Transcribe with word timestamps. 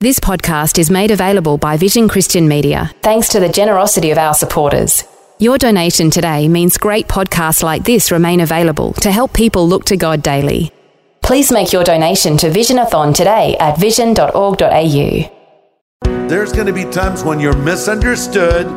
This 0.00 0.20
podcast 0.20 0.78
is 0.78 0.92
made 0.92 1.10
available 1.10 1.58
by 1.58 1.76
Vision 1.76 2.06
Christian 2.06 2.46
Media 2.46 2.92
thanks 3.02 3.28
to 3.30 3.40
the 3.40 3.48
generosity 3.48 4.12
of 4.12 4.18
our 4.18 4.32
supporters. 4.32 5.02
Your 5.40 5.58
donation 5.58 6.08
today 6.08 6.46
means 6.46 6.78
great 6.78 7.08
podcasts 7.08 7.64
like 7.64 7.82
this 7.82 8.12
remain 8.12 8.38
available 8.38 8.92
to 8.92 9.10
help 9.10 9.32
people 9.32 9.66
look 9.66 9.84
to 9.86 9.96
God 9.96 10.22
daily. 10.22 10.70
Please 11.20 11.50
make 11.50 11.72
your 11.72 11.82
donation 11.82 12.36
to 12.36 12.48
Visionathon 12.48 13.12
today 13.12 13.56
at 13.58 13.76
vision.org.au. 13.76 15.32
There's 16.28 16.52
going 16.52 16.68
to 16.68 16.72
be 16.72 16.84
times 16.84 17.24
when 17.24 17.40
you're 17.40 17.56
misunderstood, 17.56 18.70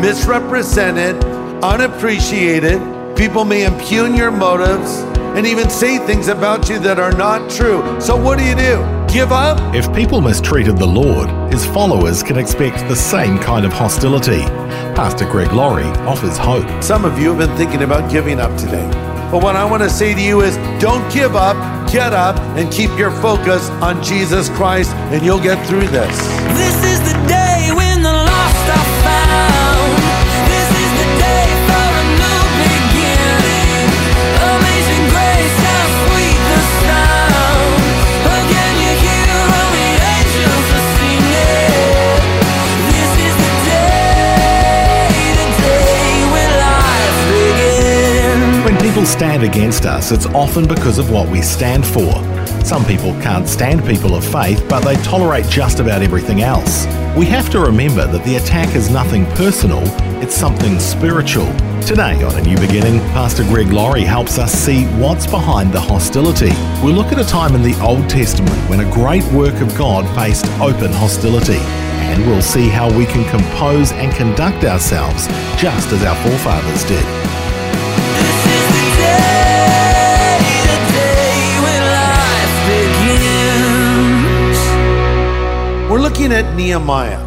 misrepresented, 0.00 1.22
unappreciated. 1.62 2.80
People 3.14 3.44
may 3.44 3.66
impugn 3.66 4.16
your 4.16 4.30
motives 4.30 5.02
and 5.36 5.46
even 5.46 5.70
say 5.70 5.98
things 5.98 6.28
about 6.28 6.68
you 6.68 6.78
that 6.80 6.98
are 6.98 7.12
not 7.12 7.50
true. 7.50 8.00
So, 8.00 8.16
what 8.16 8.38
do 8.38 8.44
you 8.44 8.54
do? 8.54 8.76
Give 9.12 9.32
up? 9.32 9.74
If 9.74 9.92
people 9.94 10.20
mistreated 10.20 10.78
the 10.78 10.86
Lord, 10.86 11.28
his 11.52 11.66
followers 11.66 12.22
can 12.22 12.38
expect 12.38 12.88
the 12.88 12.96
same 12.96 13.38
kind 13.38 13.66
of 13.66 13.72
hostility. 13.72 14.42
Pastor 14.94 15.24
Greg 15.24 15.52
Laurie 15.52 15.84
offers 16.06 16.38
hope. 16.38 16.82
Some 16.82 17.04
of 17.04 17.18
you 17.18 17.34
have 17.34 17.38
been 17.38 17.56
thinking 17.56 17.82
about 17.82 18.10
giving 18.10 18.40
up 18.40 18.58
today. 18.58 18.88
But 19.30 19.42
what 19.42 19.56
I 19.56 19.64
want 19.64 19.82
to 19.82 19.90
say 19.90 20.14
to 20.14 20.20
you 20.20 20.42
is 20.42 20.56
don't 20.78 21.10
give 21.12 21.36
up, 21.36 21.56
get 21.90 22.12
up, 22.12 22.38
and 22.56 22.70
keep 22.70 22.90
your 22.98 23.10
focus 23.10 23.68
on 23.80 24.02
Jesus 24.02 24.48
Christ, 24.50 24.90
and 25.12 25.24
you'll 25.24 25.42
get 25.42 25.66
through 25.66 25.88
this. 25.88 26.18
This 26.56 26.84
is 26.84 27.00
the 27.00 27.28
day 27.28 27.41
stand 49.22 49.44
against 49.44 49.86
us, 49.86 50.10
it's 50.10 50.26
often 50.34 50.66
because 50.66 50.98
of 50.98 51.08
what 51.12 51.28
we 51.28 51.40
stand 51.40 51.86
for. 51.86 52.12
Some 52.64 52.84
people 52.84 53.12
can't 53.22 53.46
stand 53.46 53.86
people 53.86 54.16
of 54.16 54.24
faith, 54.24 54.66
but 54.68 54.80
they 54.80 54.96
tolerate 55.04 55.46
just 55.46 55.78
about 55.78 56.02
everything 56.02 56.42
else. 56.42 56.86
We 57.16 57.26
have 57.26 57.48
to 57.50 57.60
remember 57.60 58.04
that 58.04 58.24
the 58.24 58.34
attack 58.34 58.74
is 58.74 58.90
nothing 58.90 59.26
personal, 59.36 59.80
it's 60.20 60.34
something 60.34 60.76
spiritual. 60.80 61.46
Today 61.82 62.20
on 62.24 62.34
A 62.34 62.42
New 62.42 62.58
Beginning, 62.58 62.98
Pastor 63.12 63.44
Greg 63.44 63.68
Laurie 63.68 64.02
helps 64.02 64.40
us 64.40 64.52
see 64.52 64.86
what's 64.98 65.28
behind 65.28 65.72
the 65.72 65.80
hostility. 65.80 66.50
We'll 66.82 66.96
look 66.96 67.12
at 67.12 67.20
a 67.20 67.24
time 67.24 67.54
in 67.54 67.62
the 67.62 67.80
Old 67.80 68.10
Testament 68.10 68.58
when 68.68 68.80
a 68.80 68.90
great 68.90 69.24
work 69.26 69.54
of 69.60 69.72
God 69.78 70.02
faced 70.16 70.46
open 70.60 70.92
hostility. 70.92 71.62
And 72.10 72.26
we'll 72.26 72.42
see 72.42 72.68
how 72.68 72.90
we 72.98 73.06
can 73.06 73.24
compose 73.30 73.92
and 73.92 74.12
conduct 74.16 74.64
ourselves 74.64 75.28
just 75.62 75.92
as 75.92 76.02
our 76.02 76.16
forefathers 76.24 76.84
did. 76.86 77.41
Looking 86.22 86.38
at 86.38 86.54
Nehemiah. 86.54 87.18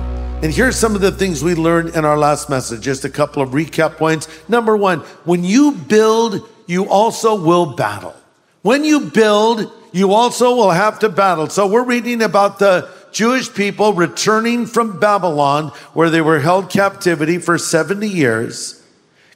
And 0.41 0.53
here's 0.53 0.78
some 0.78 0.95
of 0.95 1.01
the 1.01 1.11
things 1.11 1.44
we 1.44 1.53
learned 1.53 1.95
in 1.95 2.06
our 2.06 2.17
last 2.17 2.50
message. 2.50 2.81
Just 2.81 3.03
a 3.03 3.09
couple 3.09 3.44
of 3.44 3.50
recap 3.50 3.97
points. 3.97 4.29
Number 4.47 4.78
one, 4.78 5.00
when 5.25 5.44
you 5.44 5.73
build, 5.73 6.47
you 6.66 6.88
also 6.88 7.35
will 7.35 7.75
battle. 7.75 8.16
When 8.61 8.85
you 8.85 9.01
build, 9.01 9.69
you 9.91 10.13
also 10.13 10.55
will 10.55 10.72
have 10.72 11.00
to 11.00 11.09
battle. 11.09 11.50
So 11.50 11.67
we're 11.67 11.84
reading 11.84 12.22
about 12.22 12.57
the 12.57 12.89
Jewish 13.11 13.53
people 13.53 13.91
returning 13.91 14.66
from 14.66 14.97
Babylon, 14.97 15.73
where 15.94 16.09
they 16.09 16.22
were 16.22 16.39
held 16.39 16.69
captivity 16.69 17.38
for 17.38 17.57
70 17.57 18.07
years, 18.07 18.81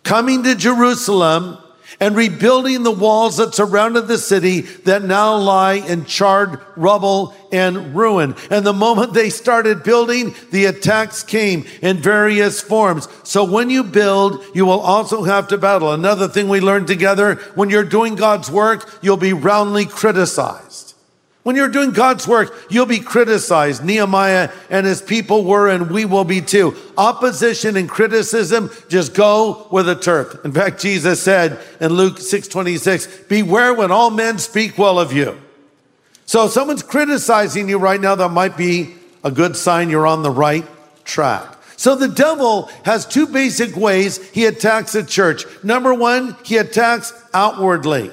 coming 0.03 0.41
to 0.43 0.55
Jerusalem 0.55 1.57
and 1.99 2.15
rebuilding 2.15 2.83
the 2.83 2.91
walls 2.91 3.37
that 3.37 3.55
surrounded 3.55 4.07
the 4.07 4.17
city 4.17 4.61
that 4.61 5.03
now 5.03 5.35
lie 5.35 5.73
in 5.73 6.05
charred 6.05 6.59
rubble 6.75 7.33
and 7.51 7.95
ruin. 7.95 8.35
And 8.49 8.65
the 8.65 8.73
moment 8.73 9.13
they 9.13 9.29
started 9.29 9.83
building, 9.83 10.33
the 10.51 10.65
attacks 10.65 11.23
came 11.23 11.65
in 11.81 11.97
various 11.97 12.61
forms. 12.61 13.07
So 13.23 13.43
when 13.43 13.69
you 13.69 13.83
build, 13.83 14.43
you 14.53 14.65
will 14.65 14.79
also 14.79 15.23
have 15.23 15.47
to 15.49 15.57
battle. 15.57 15.91
Another 15.91 16.27
thing 16.27 16.47
we 16.47 16.61
learned 16.61 16.87
together, 16.87 17.35
when 17.55 17.69
you're 17.69 17.83
doing 17.83 18.15
God's 18.15 18.51
work, 18.51 18.99
you'll 19.01 19.17
be 19.17 19.33
roundly 19.33 19.85
criticized. 19.85 20.88
When 21.43 21.55
you're 21.55 21.69
doing 21.69 21.91
God's 21.91 22.27
work, 22.27 22.53
you'll 22.69 22.85
be 22.85 22.99
criticized. 22.99 23.83
Nehemiah 23.83 24.51
and 24.69 24.85
his 24.85 25.01
people 25.01 25.45
were, 25.45 25.69
and 25.69 25.89
we 25.89 26.03
will 26.03 26.25
be 26.25 26.41
too. 26.41 26.75
Opposition 26.97 27.77
and 27.77 27.89
criticism 27.89 28.69
just 28.89 29.13
go 29.13 29.67
with 29.71 29.85
the 29.85 29.95
turf. 29.95 30.37
In 30.43 30.51
fact, 30.51 30.81
Jesus 30.81 31.21
said 31.21 31.59
in 31.79 31.93
Luke 31.93 32.19
6:26, 32.19 33.07
"Beware 33.29 33.73
when 33.73 33.89
all 33.89 34.09
men 34.09 34.37
speak 34.37 34.77
well 34.77 34.99
of 34.99 35.13
you." 35.13 35.37
So 36.25 36.45
if 36.45 36.51
someone's 36.51 36.83
criticizing 36.83 37.69
you 37.69 37.77
right 37.77 37.99
now, 37.99 38.15
that 38.15 38.29
might 38.29 38.57
be 38.57 38.95
a 39.23 39.31
good 39.31 39.55
sign 39.55 39.89
you're 39.89 40.05
on 40.05 40.23
the 40.23 40.31
right 40.31 40.65
track. 41.05 41.55
So 41.77 41.95
the 41.95 42.09
devil 42.09 42.69
has 42.83 43.05
two 43.05 43.25
basic 43.25 43.75
ways 43.77 44.19
he 44.33 44.45
attacks 44.45 44.91
the 44.91 45.03
church. 45.03 45.45
Number 45.63 45.93
one, 45.93 46.35
he 46.43 46.57
attacks 46.57 47.13
outwardly. 47.33 48.11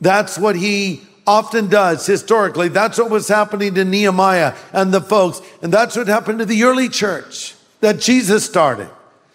That's 0.00 0.38
what 0.38 0.54
he 0.54 1.02
often 1.28 1.68
does 1.68 2.06
historically. 2.06 2.68
That's 2.68 2.96
what 2.96 3.10
was 3.10 3.28
happening 3.28 3.74
to 3.74 3.84
Nehemiah 3.84 4.54
and 4.72 4.94
the 4.94 5.02
folks. 5.02 5.42
And 5.60 5.70
that's 5.70 5.94
what 5.94 6.08
happened 6.08 6.38
to 6.38 6.46
the 6.46 6.64
early 6.64 6.88
church 6.88 7.54
that 7.80 8.00
Jesus 8.00 8.46
started. 8.46 8.88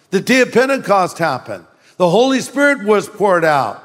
The 0.09 0.19
day 0.19 0.41
of 0.41 0.51
Pentecost 0.51 1.19
happened. 1.19 1.65
The 1.97 2.09
Holy 2.09 2.39
Spirit 2.39 2.83
was 2.87 3.07
poured 3.07 3.45
out. 3.45 3.83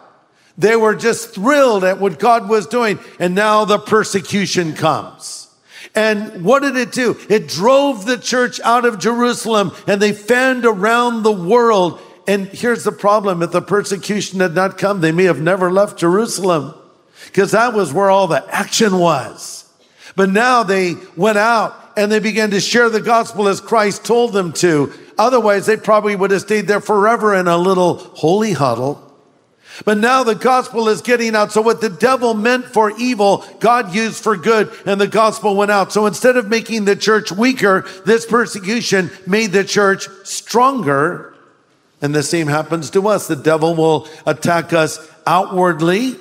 They 0.57 0.75
were 0.75 0.95
just 0.95 1.35
thrilled 1.35 1.85
at 1.85 2.01
what 2.01 2.19
God 2.19 2.49
was 2.49 2.67
doing. 2.67 2.99
And 3.21 3.35
now 3.35 3.67
the 3.67 3.79
persecution 3.79 4.73
comes. 4.73 5.47
And 5.95 6.45
what 6.45 6.63
did 6.63 6.77
it 6.77 6.93
do? 6.93 7.15
It 7.29 7.47
drove 7.47 8.07
the 8.07 8.17
church 8.17 8.59
out 8.61 8.87
of 8.87 8.99
Jerusalem 8.99 9.73
and 9.87 10.01
they 10.01 10.13
fanned 10.13 10.65
around 10.65 11.25
the 11.25 11.33
world. 11.33 12.01
And 12.27 12.47
here's 12.47 12.85
the 12.85 12.93
problem. 12.93 13.43
If 13.43 13.53
the 13.53 13.61
persecution 13.61 14.41
had 14.41 14.55
not 14.55 14.79
come, 14.79 15.03
they 15.03 15.13
may 15.13 15.25
have 15.25 15.43
never 15.43 15.71
left 15.71 15.99
Jerusalem 15.99 16.75
because 17.29 17.53
that 17.53 17.73
was 17.73 17.93
where 17.93 18.11
all 18.11 18.27
the 18.27 18.45
action 18.49 18.99
was. 18.99 19.65
But 20.17 20.31
now 20.31 20.65
they 20.65 20.97
went 21.17 21.39
out 21.39 21.93
and 21.97 22.11
they 22.11 22.19
began 22.19 22.51
to 22.51 22.61
share 22.61 22.91
the 22.91 23.01
gospel 23.01 23.49
as 23.49 23.61
Christ 23.61 24.05
told 24.05 24.33
them 24.33 24.53
to. 24.55 24.93
Otherwise, 25.17 25.67
they 25.67 25.77
probably 25.77 26.17
would 26.17 26.31
have 26.31 26.41
stayed 26.41 26.67
there 26.67 26.81
forever 26.81 27.35
in 27.35 27.49
a 27.49 27.57
little 27.57 27.99
holy 27.99 28.53
huddle. 28.53 29.05
But 29.85 29.99
now 29.99 30.25
the 30.25 30.35
gospel 30.35 30.89
is 30.89 31.03
getting 31.03 31.37
out. 31.37 31.53
So 31.53 31.63
what 31.63 31.81
the 31.81 31.89
devil 31.89 32.35
meant 32.35 32.67
for 32.67 32.91
evil, 32.99 33.45
God 33.61 33.95
used 33.95 34.23
for 34.23 34.37
good 34.37 34.73
and 34.87 35.01
the 35.01 35.07
gospel 35.07 35.55
went 35.55 35.71
out. 35.71 35.93
So 35.93 36.07
instead 36.07 36.37
of 36.37 36.49
making 36.49 36.85
the 36.85 36.97
church 36.97 37.31
weaker, 37.31 37.87
this 38.05 38.27
persecution 38.27 39.11
made 39.27 39.53
the 39.53 39.65
church 39.65 40.09
stronger. 40.25 41.35
And 42.01 42.15
the 42.15 42.23
same 42.23 42.49
happens 42.49 42.91
to 42.91 43.09
us. 43.09 43.29
The 43.29 43.37
devil 43.37 43.75
will 43.75 44.09
attack 44.27 44.73
us 44.73 44.99
outwardly. 45.27 46.17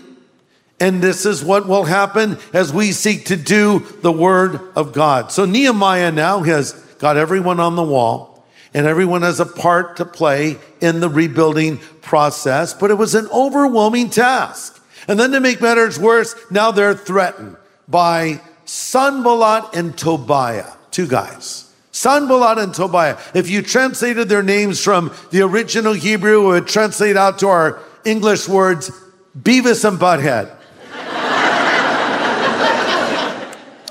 And 0.79 1.01
this 1.01 1.25
is 1.25 1.43
what 1.43 1.67
will 1.67 1.85
happen 1.85 2.37
as 2.53 2.71
we 2.71 2.91
seek 2.91 3.25
to 3.25 3.35
do 3.35 3.79
the 4.01 4.11
word 4.11 4.59
of 4.75 4.93
God. 4.93 5.31
So 5.31 5.45
Nehemiah 5.45 6.11
now 6.11 6.43
has 6.43 6.73
got 6.99 7.17
everyone 7.17 7.59
on 7.59 7.75
the 7.75 7.83
wall 7.83 8.45
and 8.73 8.85
everyone 8.85 9.23
has 9.23 9.39
a 9.39 9.45
part 9.45 9.97
to 9.97 10.05
play 10.05 10.57
in 10.81 10.99
the 10.99 11.09
rebuilding 11.09 11.77
process, 12.01 12.73
but 12.73 12.91
it 12.91 12.95
was 12.95 13.15
an 13.15 13.27
overwhelming 13.33 14.09
task. 14.09 14.83
And 15.07 15.19
then 15.19 15.31
to 15.31 15.39
make 15.39 15.61
matters 15.61 15.97
worse, 15.97 16.35
now 16.51 16.71
they're 16.71 16.93
threatened 16.93 17.57
by 17.87 18.41
Sanballat 18.65 19.75
and 19.75 19.97
Tobiah, 19.97 20.73
two 20.91 21.07
guys. 21.07 21.73
Sanballat 21.91 22.59
and 22.59 22.73
Tobiah. 22.73 23.17
If 23.33 23.49
you 23.49 23.63
translated 23.63 24.29
their 24.29 24.43
names 24.43 24.83
from 24.83 25.11
the 25.31 25.41
original 25.41 25.93
Hebrew, 25.93 26.41
it 26.41 26.47
would 26.47 26.67
translate 26.67 27.17
out 27.17 27.39
to 27.39 27.47
our 27.47 27.79
English 28.05 28.47
words, 28.47 28.91
Beavis 29.35 29.87
and 29.87 29.97
Butthead. 29.97 30.56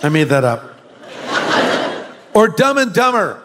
I 0.06 0.08
made 0.08 0.28
that 0.28 0.44
up. 0.44 0.72
Or 2.32 2.48
Dumb 2.48 2.76
and 2.76 2.92
Dumber. 2.92 3.42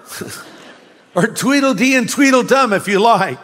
or 1.16 1.28
Tweedledee 1.28 1.96
and 1.96 2.10
Tweedledum, 2.10 2.74
if 2.74 2.90
you 2.90 3.00
like. 3.00 3.40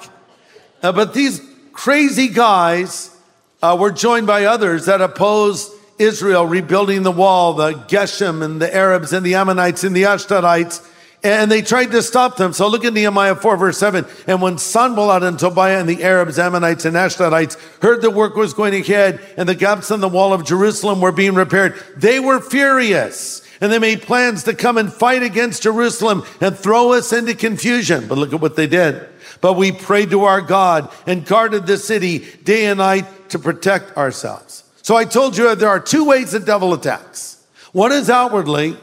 Uh, 0.84 0.92
but 0.92 1.14
these 1.14 1.42
crazy 1.72 2.28
guys 2.28 3.18
uh, 3.64 3.76
were 3.80 3.92
joined 3.92 4.28
by 4.28 4.44
others 4.44 4.88
that 4.88 5.00
opposed 5.00 5.72
Israel 5.98 6.46
rebuilding 6.46 7.04
the 7.04 7.12
wall, 7.12 7.54
the 7.54 7.72
Geshem 7.74 8.44
and 8.44 8.62
the 8.62 8.76
Arabs 8.76 9.14
and 9.14 9.26
the 9.26 9.36
Ammonites 9.36 9.86
and 9.86 9.96
the 9.96 10.04
Ashdodites, 10.04 10.86
and 11.24 11.52
they 11.52 11.62
tried 11.62 11.92
to 11.92 12.02
stop 12.02 12.38
them. 12.38 12.54
So 12.54 12.68
look 12.68 12.86
at 12.86 12.94
Nehemiah 12.94 13.36
4 13.36 13.58
verse 13.58 13.78
7. 13.78 14.06
And 14.28 14.42
when 14.42 14.58
Sanballat 14.58 15.24
and 15.24 15.40
Tobiah 15.40 15.80
and 15.80 15.90
the 15.90 16.04
Arabs, 16.04 16.38
Ammonites 16.38 16.86
and 16.86 16.96
Ashdodites 16.96 17.58
heard 17.82 18.02
the 18.02 18.12
work 18.12 18.36
was 18.36 18.54
going 18.54 18.76
ahead 18.76 19.20
and 19.36 19.50
the 19.50 19.56
gaps 19.56 19.90
in 19.92 20.00
the 20.00 20.10
wall 20.10 20.34
of 20.34 20.46
Jerusalem 20.46 21.02
were 21.02 21.12
being 21.12 21.34
repaired, 21.34 21.76
they 21.96 22.20
were 22.20 22.40
furious. 22.40 23.44
And 23.60 23.72
they 23.72 23.80
made 23.80 24.04
plans 24.04 24.44
to 24.44 24.54
come 24.54 24.78
and 24.78 24.94
fight 24.94 25.24
against 25.24 25.64
Jerusalem 25.64 26.24
and 26.40 26.56
throw 26.56 26.94
us 26.94 27.12
into 27.12 27.34
confusion. 27.34 28.08
But 28.08 28.20
look 28.20 28.32
at 28.32 28.40
what 28.40 28.56
they 28.56 28.68
did. 28.68 29.10
But 29.42 29.54
we 29.54 29.72
prayed 29.72 30.12
to 30.12 30.26
our 30.26 30.42
God 30.42 30.92
and 31.08 31.26
guarded 31.26 31.66
the 31.66 31.78
city 31.78 32.20
day 32.44 32.68
and 32.68 32.78
night 32.78 33.30
to 33.30 33.40
protect 33.40 33.98
ourselves. 33.98 34.64
So 34.84 34.96
I 34.96 35.06
told 35.06 35.38
you 35.38 35.54
there 35.56 35.70
are 35.70 35.80
two 35.80 36.06
ways 36.06 36.32
the 36.32 36.40
devil 36.40 36.74
attacks. 36.74 37.44
One 37.74 37.92
is 37.92 38.10
outwardly, 38.10 38.78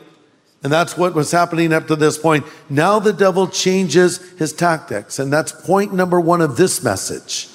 and 0.64 0.72
that's 0.72 0.96
what 0.96 1.14
was 1.14 1.30
happening 1.30 1.74
up 1.74 1.86
to 1.88 1.94
this 1.94 2.16
point. 2.16 2.46
Now 2.70 2.98
the 2.98 3.12
devil 3.12 3.46
changes 3.46 4.16
his 4.38 4.54
tactics. 4.54 5.18
And 5.18 5.30
that's 5.30 5.52
point 5.52 5.92
number 5.92 6.18
one 6.18 6.40
of 6.40 6.56
this 6.56 6.82
message. 6.82 7.50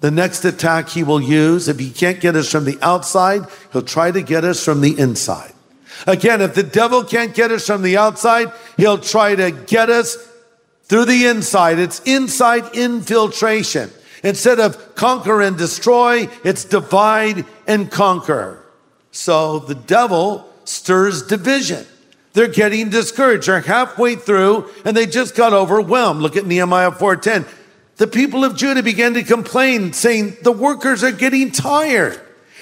The 0.00 0.10
next 0.10 0.44
attack 0.44 0.90
he 0.90 1.02
will 1.02 1.22
use, 1.22 1.68
if 1.68 1.78
he 1.78 1.90
can't 1.90 2.20
get 2.20 2.36
us 2.36 2.50
from 2.52 2.66
the 2.66 2.78
outside, 2.82 3.46
he'll 3.72 3.80
try 3.80 4.10
to 4.10 4.20
get 4.20 4.44
us 4.44 4.62
from 4.62 4.82
the 4.82 4.98
inside. 4.98 5.54
Again, 6.06 6.42
if 6.42 6.54
the 6.54 6.62
devil 6.62 7.02
can't 7.02 7.34
get 7.34 7.50
us 7.50 7.66
from 7.66 7.80
the 7.80 7.96
outside, 7.96 8.52
he'll 8.76 8.98
try 8.98 9.34
to 9.34 9.50
get 9.50 9.88
us 9.88 10.16
through 10.84 11.06
the 11.06 11.26
inside. 11.26 11.78
It's 11.78 12.00
inside 12.00 12.74
infiltration. 12.74 13.90
Instead 14.22 14.60
of 14.60 14.94
conquer 14.96 15.40
and 15.40 15.56
destroy, 15.56 16.28
it's 16.44 16.64
divide 16.66 17.46
and 17.66 17.90
conquer. 17.90 18.62
So 19.12 19.60
the 19.60 19.74
devil 19.74 20.49
stirs 20.70 21.22
division. 21.22 21.86
They're 22.32 22.48
getting 22.48 22.90
discouraged. 22.90 23.48
They're 23.48 23.60
halfway 23.60 24.14
through 24.14 24.70
and 24.84 24.96
they 24.96 25.06
just 25.06 25.34
got 25.34 25.52
overwhelmed. 25.52 26.22
Look 26.22 26.36
at 26.36 26.46
Nehemiah 26.46 26.92
4:10. 26.92 27.44
The 27.96 28.06
people 28.06 28.44
of 28.44 28.56
Judah 28.56 28.82
began 28.82 29.12
to 29.14 29.22
complain, 29.22 29.92
saying, 29.92 30.38
The 30.42 30.52
workers 30.52 31.04
are 31.04 31.12
getting 31.12 31.50
tired. 31.50 32.18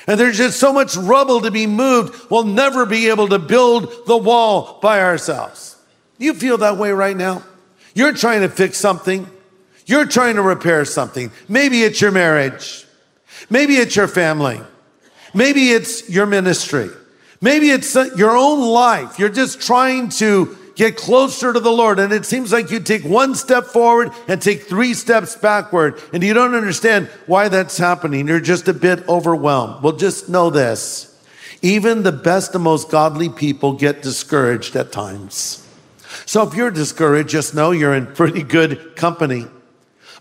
And 0.08 0.19
there's 0.19 0.38
just 0.38 0.58
so 0.58 0.72
much 0.72 0.96
rubble 0.96 1.43
to 1.43 1.50
be 1.50 1.66
moved, 1.66 2.31
we'll 2.31 2.44
never 2.44 2.87
be 2.87 3.08
able 3.08 3.28
to 3.28 3.38
build 3.38 3.93
the 4.06 4.16
wall 4.16 4.78
by 4.81 5.02
ourselves. 5.02 5.76
You 6.16 6.34
feel 6.34 6.56
that 6.58 6.78
way 6.78 6.90
right 6.90 7.16
now? 7.16 7.44
You're 7.94 8.14
trying 8.14 8.40
to 8.40 8.49
fix 8.49 8.78
something. 8.78 9.31
You're 9.87 10.06
trying 10.06 10.37
to 10.37 10.43
repair 10.43 10.84
something. 10.84 11.31
Maybe 11.46 11.82
it's 11.82 12.00
your 12.00 12.11
marriage. 12.11 12.87
Maybe 13.50 13.76
it's 13.76 13.94
your 13.94 14.08
family. 14.08 14.61
Maybe 15.34 15.70
it's 15.70 16.08
your 16.08 16.26
ministry. 16.26 16.88
Maybe 17.40 17.70
it's 17.70 17.94
uh, 17.94 18.11
your 18.17 18.37
own 18.37 18.61
life. 18.61 19.19
You're 19.19 19.29
just 19.29 19.61
trying 19.61 20.08
to 20.11 20.56
get 20.75 20.96
closer 20.96 21.52
to 21.52 21.61
the 21.61 21.73
Lord. 21.73 21.99
And 21.99 22.12
it 22.12 22.25
seems 22.25 22.52
like 22.52 22.70
you 22.70 22.81
take 22.81 23.05
one 23.05 23.35
step 23.35 23.64
forward 23.64 24.12
and 24.29 24.40
take 24.40 24.62
three 24.62 24.94
steps 24.94 25.37
backward. 25.37 26.00
And 26.12 26.23
you 26.23 26.35
don't 26.35 26.55
understand 26.55 27.08
why 27.26 27.49
that's 27.49 27.79
happening. 27.79 28.29
You're 28.29 28.40
just 28.40 28.69
a 28.69 28.73
bit 28.73 29.06
overwhelmed. 29.08 29.82
Well, 29.82 29.96
just 29.96 30.29
know 30.29 30.50
this. 30.50 31.05
Even 31.62 32.05
the 32.05 32.12
best 32.12 32.55
and 32.55 32.62
most 32.62 32.90
godly 32.90 33.29
people 33.29 33.73
get 33.73 34.02
discouraged 34.02 34.76
at 34.76 34.93
times. 34.93 35.67
So 36.26 36.46
if 36.46 36.55
you're 36.55 36.70
discouraged, 36.70 37.31
just 37.31 37.55
know 37.55 37.73
you're 37.73 37.94
in 37.94 38.06
pretty 38.06 38.43
good 38.43 38.94
company. 38.94 39.46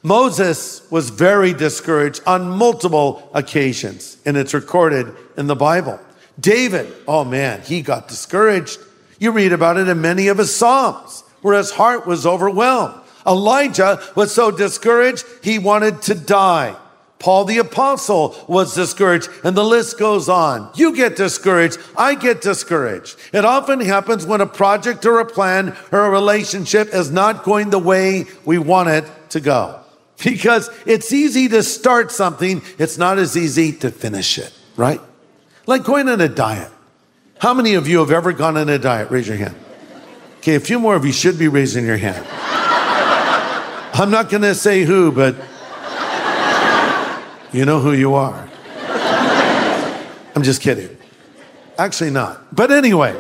Moses 0.02 0.90
was 0.92 1.10
very 1.10 1.54
discouraged 1.54 2.22
on 2.26 2.50
multiple 2.50 3.30
occasions, 3.34 4.18
and 4.26 4.38
it's 4.38 4.54
recorded 4.54 5.14
in 5.38 5.48
the 5.48 5.56
Bible. 5.56 6.00
David, 6.40 6.94
oh 7.08 7.24
man, 7.24 7.62
he 7.62 7.82
got 7.82 8.08
discouraged. 8.08 8.80
You 9.20 9.32
read 9.32 9.54
about 9.54 9.78
it 9.78 9.88
in 9.88 10.02
many 10.02 10.28
of 10.28 10.38
his 10.38 10.56
Psalms, 10.56 11.24
where 11.42 11.58
his 11.58 11.72
heart 11.72 12.06
was 12.06 12.26
overwhelmed. 12.26 13.02
Elijah 13.26 14.02
was 14.16 14.34
so 14.34 14.52
discouraged, 14.52 15.26
he 15.44 15.60
wanted 15.60 16.02
to 16.04 16.16
die. 16.16 16.76
Paul 17.20 17.46
the 17.46 17.58
apostle 17.58 18.36
was 18.48 18.76
discouraged 18.76 19.30
and 19.44 19.58
the 19.58 19.64
list 19.64 19.98
goes 19.98 20.30
on. 20.30 20.70
You 20.76 20.96
get 20.96 21.16
discouraged. 21.16 21.80
I 21.98 22.14
get 22.14 22.42
discouraged. 22.42 23.18
It 23.34 23.44
often 23.44 23.80
happens 23.80 24.26
when 24.26 24.40
a 24.40 24.46
project 24.46 25.06
or 25.06 25.20
a 25.20 25.26
plan 25.26 25.76
or 25.92 26.06
a 26.06 26.10
relationship 26.12 26.94
is 26.94 27.10
not 27.10 27.44
going 27.44 27.72
the 27.72 27.80
way 27.80 28.26
we 28.46 28.60
want 28.60 28.90
it 28.90 29.06
to 29.32 29.40
go. 29.40 29.80
Because 30.24 30.70
it's 30.86 31.12
easy 31.12 31.48
to 31.50 31.64
start 31.64 32.12
something. 32.12 32.62
It's 32.78 32.98
not 32.98 33.18
as 33.18 33.36
easy 33.36 33.72
to 33.74 33.92
finish 33.92 34.38
it, 34.38 34.54
right? 34.76 35.02
Like 35.68 35.84
going 35.84 36.08
on 36.08 36.22
a 36.22 36.30
diet. 36.30 36.72
How 37.40 37.54
many 37.54 37.76
of 37.76 37.88
you 37.88 38.00
have 38.00 38.10
ever 38.10 38.32
gone 38.32 38.58
on 38.58 38.70
a 38.70 38.80
diet? 38.80 39.12
Raise 39.12 39.28
your 39.28 39.38
hand. 39.38 39.56
Okay, 40.38 40.56
a 40.56 40.60
few 40.60 40.80
more 40.80 40.96
of 40.96 41.06
you 41.06 41.12
should 41.12 41.38
be 41.38 41.50
raising 41.50 41.86
your 41.86 41.98
hand. 41.98 42.26
I'm 43.94 44.10
not 44.10 44.30
going 44.30 44.44
to 44.44 44.56
say 44.56 44.84
who, 44.84 45.12
but 45.12 45.36
you 47.52 47.66
know 47.66 47.80
who 47.80 47.94
you 47.94 48.14
are. 48.16 48.50
I'm 50.36 50.44
just 50.44 50.62
kidding. 50.62 50.96
Actually, 51.78 52.12
not. 52.12 52.56
But 52.56 52.72
anyway, 52.72 53.20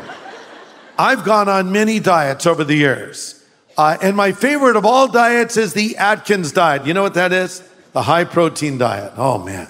I've 0.97 1.25
gone 1.25 1.49
on 1.49 1.71
many 1.71 1.99
diets 1.99 2.45
over 2.45 2.63
the 2.63 2.75
years. 2.75 3.43
Uh, 3.77 3.97
and 4.01 4.15
my 4.15 4.31
favorite 4.31 4.75
of 4.75 4.85
all 4.85 5.07
diets 5.07 5.57
is 5.57 5.73
the 5.73 5.97
Atkins 5.97 6.51
diet. 6.51 6.85
You 6.85 6.93
know 6.93 7.03
what 7.03 7.15
that 7.15 7.33
is? 7.33 7.61
The 7.91 8.03
high 8.03 8.23
protein 8.23 8.77
diet. 8.77 9.13
Oh, 9.17 9.37
man. 9.37 9.67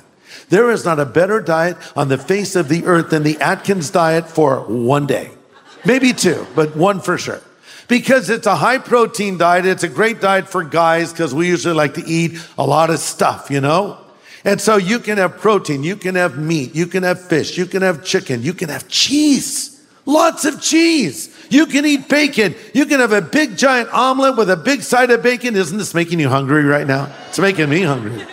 There 0.50 0.70
is 0.72 0.86
not 0.86 1.00
a 1.00 1.06
better 1.06 1.42
diet 1.42 1.78
on 1.96 2.08
the 2.10 2.18
face 2.18 2.56
of 2.56 2.70
the 2.70 2.86
earth 2.86 3.10
than 3.10 3.24
the 3.24 3.40
Atkins 3.40 3.90
diet 3.90 4.28
for 4.30 4.62
one 4.62 5.08
day. 5.08 5.32
Maybe 5.86 6.14
two, 6.14 6.46
but 6.56 6.76
one 6.76 7.00
for 7.00 7.18
sure. 7.18 7.42
Because 7.88 8.30
it's 8.30 8.48
a 8.48 8.56
high 8.56 8.80
protein 8.80 9.38
diet. 9.38 9.66
It's 9.66 9.84
a 9.84 9.90
great 9.90 10.20
diet 10.20 10.50
for 10.50 10.64
guys 10.64 11.12
because 11.12 11.34
we 11.34 11.48
usually 11.48 11.76
like 11.76 11.94
to 11.94 12.06
eat 12.06 12.40
a 12.58 12.66
lot 12.66 12.90
of 12.90 13.00
stuff, 13.00 13.50
you 13.50 13.62
know? 13.62 13.98
And 14.44 14.60
so 14.62 14.78
you 14.78 15.00
can 15.00 15.18
have 15.18 15.38
protein, 15.38 15.84
you 15.84 15.96
can 15.96 16.16
have 16.16 16.38
meat, 16.38 16.76
you 16.76 16.88
can 16.88 17.04
have 17.04 17.22
fish, 17.22 17.58
you 17.58 17.66
can 17.66 17.82
have 17.82 18.04
chicken, 18.04 18.44
you 18.44 18.54
can 18.54 18.70
have 18.70 18.88
cheese. 18.88 19.74
Lots 20.06 20.46
of 20.46 20.62
cheese. 20.62 21.36
You 21.50 21.66
can 21.66 21.86
eat 21.86 22.08
bacon. 22.08 22.56
You 22.74 22.86
can 22.86 23.02
have 23.02 23.12
a 23.12 23.22
big 23.22 23.58
giant 23.58 23.90
omelet 23.94 24.38
with 24.38 24.50
a 24.50 24.56
big 24.56 24.82
side 24.82 25.12
of 25.12 25.22
bacon. 25.22 25.56
Isn't 25.56 25.78
this 25.78 25.94
making 25.94 26.20
you 26.20 26.30
hungry 26.30 26.64
right 26.64 26.88
now? 26.88 27.14
It's 27.28 27.40
making 27.40 27.70
me 27.70 27.82
hungry. 27.82 28.26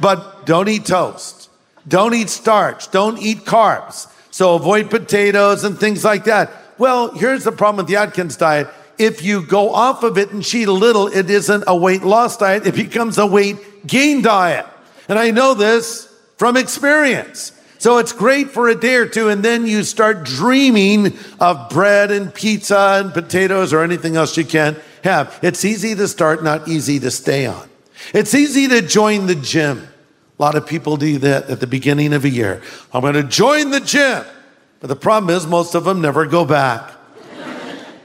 But 0.00 0.46
don't 0.46 0.68
eat 0.68 0.86
toast. 0.86 1.50
Don't 1.88 2.14
eat 2.14 2.28
starch. 2.28 2.90
Don't 2.90 3.18
eat 3.18 3.44
carbs. 3.44 4.10
So 4.30 4.54
avoid 4.54 4.90
potatoes 4.90 5.64
and 5.64 5.78
things 5.78 6.04
like 6.04 6.24
that. 6.24 6.50
Well, 6.78 7.10
here's 7.12 7.44
the 7.44 7.52
problem 7.52 7.78
with 7.78 7.86
the 7.86 7.96
Atkins 7.96 8.36
diet. 8.36 8.68
If 8.98 9.22
you 9.22 9.46
go 9.46 9.72
off 9.72 10.02
of 10.02 10.18
it 10.18 10.30
and 10.30 10.42
cheat 10.42 10.68
a 10.68 10.72
little, 10.72 11.06
it 11.06 11.30
isn't 11.30 11.64
a 11.66 11.76
weight 11.76 12.02
loss 12.02 12.36
diet. 12.36 12.66
It 12.66 12.74
becomes 12.74 13.18
a 13.18 13.26
weight 13.26 13.86
gain 13.86 14.22
diet. 14.22 14.66
And 15.08 15.18
I 15.18 15.30
know 15.30 15.54
this 15.54 16.12
from 16.36 16.56
experience. 16.56 17.52
So 17.78 17.98
it's 17.98 18.12
great 18.12 18.50
for 18.50 18.68
a 18.68 18.74
day 18.74 18.96
or 18.96 19.06
two, 19.06 19.28
and 19.28 19.42
then 19.42 19.66
you 19.66 19.84
start 19.84 20.24
dreaming 20.24 21.16
of 21.38 21.68
bread 21.68 22.10
and 22.10 22.32
pizza 22.32 23.02
and 23.02 23.12
potatoes 23.12 23.72
or 23.72 23.82
anything 23.82 24.16
else 24.16 24.36
you 24.36 24.44
can 24.44 24.76
have. 25.04 25.38
It's 25.42 25.64
easy 25.64 25.94
to 25.94 26.08
start, 26.08 26.42
not 26.42 26.68
easy 26.68 26.98
to 27.00 27.10
stay 27.10 27.46
on. 27.46 27.68
It's 28.14 28.34
easy 28.34 28.68
to 28.68 28.82
join 28.82 29.26
the 29.26 29.34
gym. 29.34 29.88
A 30.38 30.42
lot 30.42 30.54
of 30.54 30.66
people 30.66 30.96
do 30.96 31.18
that 31.18 31.48
at 31.48 31.60
the 31.60 31.66
beginning 31.66 32.12
of 32.12 32.24
a 32.24 32.28
year. 32.28 32.62
I'm 32.92 33.00
going 33.00 33.14
to 33.14 33.22
join 33.22 33.70
the 33.70 33.80
gym. 33.80 34.24
But 34.80 34.88
the 34.88 34.96
problem 34.96 35.34
is, 35.34 35.46
most 35.46 35.74
of 35.74 35.84
them 35.84 36.00
never 36.00 36.26
go 36.26 36.44
back. 36.44 36.92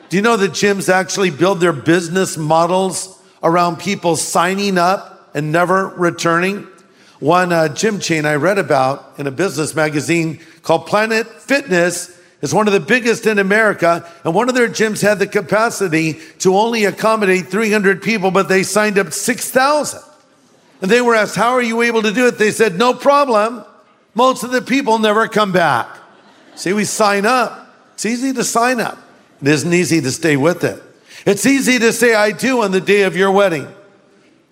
do 0.09 0.15
you 0.15 0.21
know 0.21 0.37
that 0.37 0.51
gyms 0.51 0.87
actually 0.87 1.29
build 1.29 1.59
their 1.59 1.73
business 1.73 2.37
models 2.37 3.21
around 3.43 3.79
people 3.79 4.15
signing 4.15 4.77
up 4.77 5.31
and 5.35 5.51
never 5.51 5.87
returning? 5.87 6.67
One 7.19 7.51
uh, 7.51 7.67
gym 7.67 7.99
chain 7.99 8.25
I 8.25 8.35
read 8.35 8.57
about 8.57 9.19
in 9.19 9.27
a 9.27 9.31
business 9.31 9.75
magazine 9.75 10.39
called 10.63 10.87
Planet 10.87 11.27
Fitness 11.27 12.17
is 12.41 12.53
one 12.53 12.67
of 12.67 12.73
the 12.73 12.79
biggest 12.79 13.25
in 13.25 13.39
America. 13.39 14.09
And 14.23 14.33
one 14.33 14.49
of 14.49 14.55
their 14.55 14.67
gyms 14.67 15.01
had 15.01 15.19
the 15.19 15.27
capacity 15.27 16.19
to 16.39 16.55
only 16.55 16.85
accommodate 16.85 17.47
300 17.47 18.01
people, 18.01 18.31
but 18.31 18.49
they 18.49 18.63
signed 18.63 18.97
up 18.97 19.13
6,000. 19.13 20.01
And 20.81 20.89
they 20.89 21.01
were 21.01 21.15
asked, 21.15 21.35
How 21.35 21.51
are 21.51 21.61
you 21.61 21.81
able 21.83 22.01
to 22.01 22.11
do 22.11 22.27
it? 22.27 22.37
They 22.37 22.51
said, 22.51 22.75
No 22.75 22.93
problem. 22.93 23.63
Most 24.13 24.43
of 24.43 24.51
the 24.51 24.61
people 24.61 24.99
never 24.99 25.27
come 25.27 25.51
back. 25.51 25.87
See, 26.55 26.73
we 26.73 26.83
sign 26.83 27.25
up. 27.25 27.69
It's 27.93 28.05
easy 28.05 28.33
to 28.33 28.43
sign 28.43 28.79
up, 28.81 28.97
it 29.41 29.47
isn't 29.47 29.73
easy 29.73 30.01
to 30.01 30.11
stay 30.11 30.35
with 30.35 30.63
it. 30.63 30.81
It's 31.23 31.45
easy 31.45 31.77
to 31.77 31.93
say, 31.93 32.15
I 32.15 32.31
do 32.31 32.63
on 32.63 32.71
the 32.71 32.81
day 32.81 33.03
of 33.03 33.15
your 33.15 33.31
wedding 33.31 33.67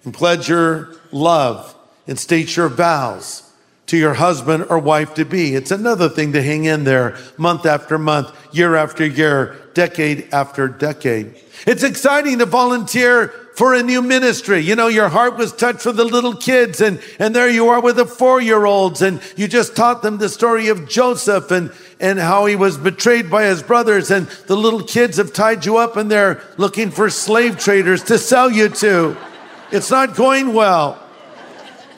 and 0.03 0.13
pledge 0.13 0.47
your 0.47 0.95
love 1.11 1.75
and 2.05 2.19
state 2.19 2.55
your 2.55 2.69
vows 2.69 3.48
to 3.89 3.97
your 3.97 4.13
husband 4.13 4.67
or 4.69 4.77
wife 4.77 5.15
to 5.15 5.25
be. 5.25 5.55
It's 5.55 5.71
another 5.71 6.09
thing 6.09 6.33
to 6.33 6.43
hang 6.43 6.65
in 6.65 6.83
there 6.83 7.17
month 7.37 7.65
after 7.65 7.97
month, 7.97 8.31
year 8.55 8.75
after 8.75 9.03
year, 9.03 9.55
decade 9.73 10.29
after 10.31 10.67
decade. 10.67 11.35
It's 11.65 11.81
exciting 11.81 12.37
to 12.37 12.45
volunteer 12.45 13.29
for 13.55 13.73
a 13.73 13.81
new 13.81 14.03
ministry. 14.03 14.59
You 14.59 14.75
know, 14.75 14.89
your 14.89 15.09
heart 15.09 15.37
was 15.37 15.51
touched 15.51 15.81
for 15.81 15.91
the 15.91 16.05
little 16.05 16.35
kids 16.35 16.81
and, 16.81 17.01
and 17.17 17.35
there 17.35 17.49
you 17.49 17.69
are 17.69 17.81
with 17.81 17.95
the 17.95 18.05
four 18.05 18.39
year 18.39 18.63
olds 18.63 19.01
and 19.01 19.21
you 19.35 19.47
just 19.47 19.75
taught 19.75 20.03
them 20.03 20.19
the 20.19 20.29
story 20.29 20.67
of 20.67 20.87
Joseph 20.87 21.49
and, 21.49 21.71
and 21.99 22.19
how 22.19 22.45
he 22.45 22.55
was 22.55 22.77
betrayed 22.77 23.29
by 23.29 23.45
his 23.45 23.63
brothers 23.63 24.11
and 24.11 24.27
the 24.45 24.55
little 24.55 24.83
kids 24.83 25.17
have 25.17 25.33
tied 25.33 25.65
you 25.65 25.77
up 25.77 25.97
and 25.97 26.11
they're 26.11 26.41
looking 26.57 26.91
for 26.91 27.09
slave 27.09 27.57
traders 27.57 28.03
to 28.03 28.19
sell 28.19 28.51
you 28.51 28.69
to. 28.69 29.17
It's 29.71 29.89
not 29.89 30.15
going 30.15 30.53
well. 30.53 31.08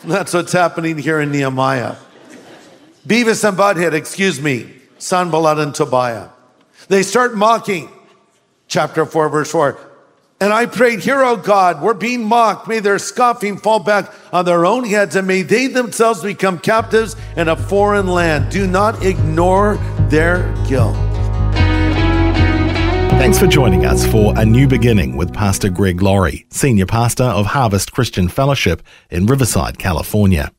That's 0.04 0.34
what's 0.34 0.52
happening 0.52 0.98
here 0.98 1.20
in 1.20 1.32
Nehemiah. 1.32 1.96
Beavis 3.06 3.48
and 3.48 3.58
Butthead, 3.58 3.94
excuse 3.94 4.42
me, 4.42 4.74
Sanballat 4.98 5.60
and 5.60 5.74
Tobiah. 5.74 6.30
They 6.88 7.04
start 7.04 7.36
mocking. 7.36 7.90
Chapter 8.68 9.06
4, 9.06 9.30
verse 9.30 9.52
4. 9.52 9.78
And 10.40 10.52
I 10.52 10.66
prayed, 10.66 11.02
Hear, 11.02 11.22
O 11.22 11.36
God, 11.36 11.82
we're 11.82 11.94
being 11.94 12.24
mocked. 12.24 12.68
May 12.68 12.80
their 12.80 12.98
scoffing 12.98 13.58
fall 13.58 13.80
back 13.80 14.12
on 14.34 14.46
their 14.46 14.66
own 14.66 14.86
heads, 14.86 15.16
and 15.16 15.28
may 15.28 15.44
they 15.44 15.68
themselves 15.68 16.24
become 16.24 16.58
captives 16.58 17.16
in 17.36 17.48
a 17.48 17.56
foreign 17.56 18.08
land. 18.08 18.52
Do 18.52 18.66
not 18.66 19.06
ignore 19.06 19.76
their 20.10 20.52
guilt. 20.68 21.11
Thanks 23.22 23.38
for 23.38 23.46
joining 23.46 23.86
us 23.86 24.04
for 24.08 24.34
A 24.36 24.44
New 24.44 24.68
Beginning 24.68 25.16
with 25.16 25.32
Pastor 25.32 25.70
Greg 25.70 26.02
Laurie, 26.02 26.48
Senior 26.50 26.88
Pastor 26.88 27.26
of 27.26 27.46
Harvest 27.46 27.92
Christian 27.92 28.28
Fellowship 28.28 28.82
in 29.12 29.28
Riverside, 29.28 29.78
California. 29.78 30.52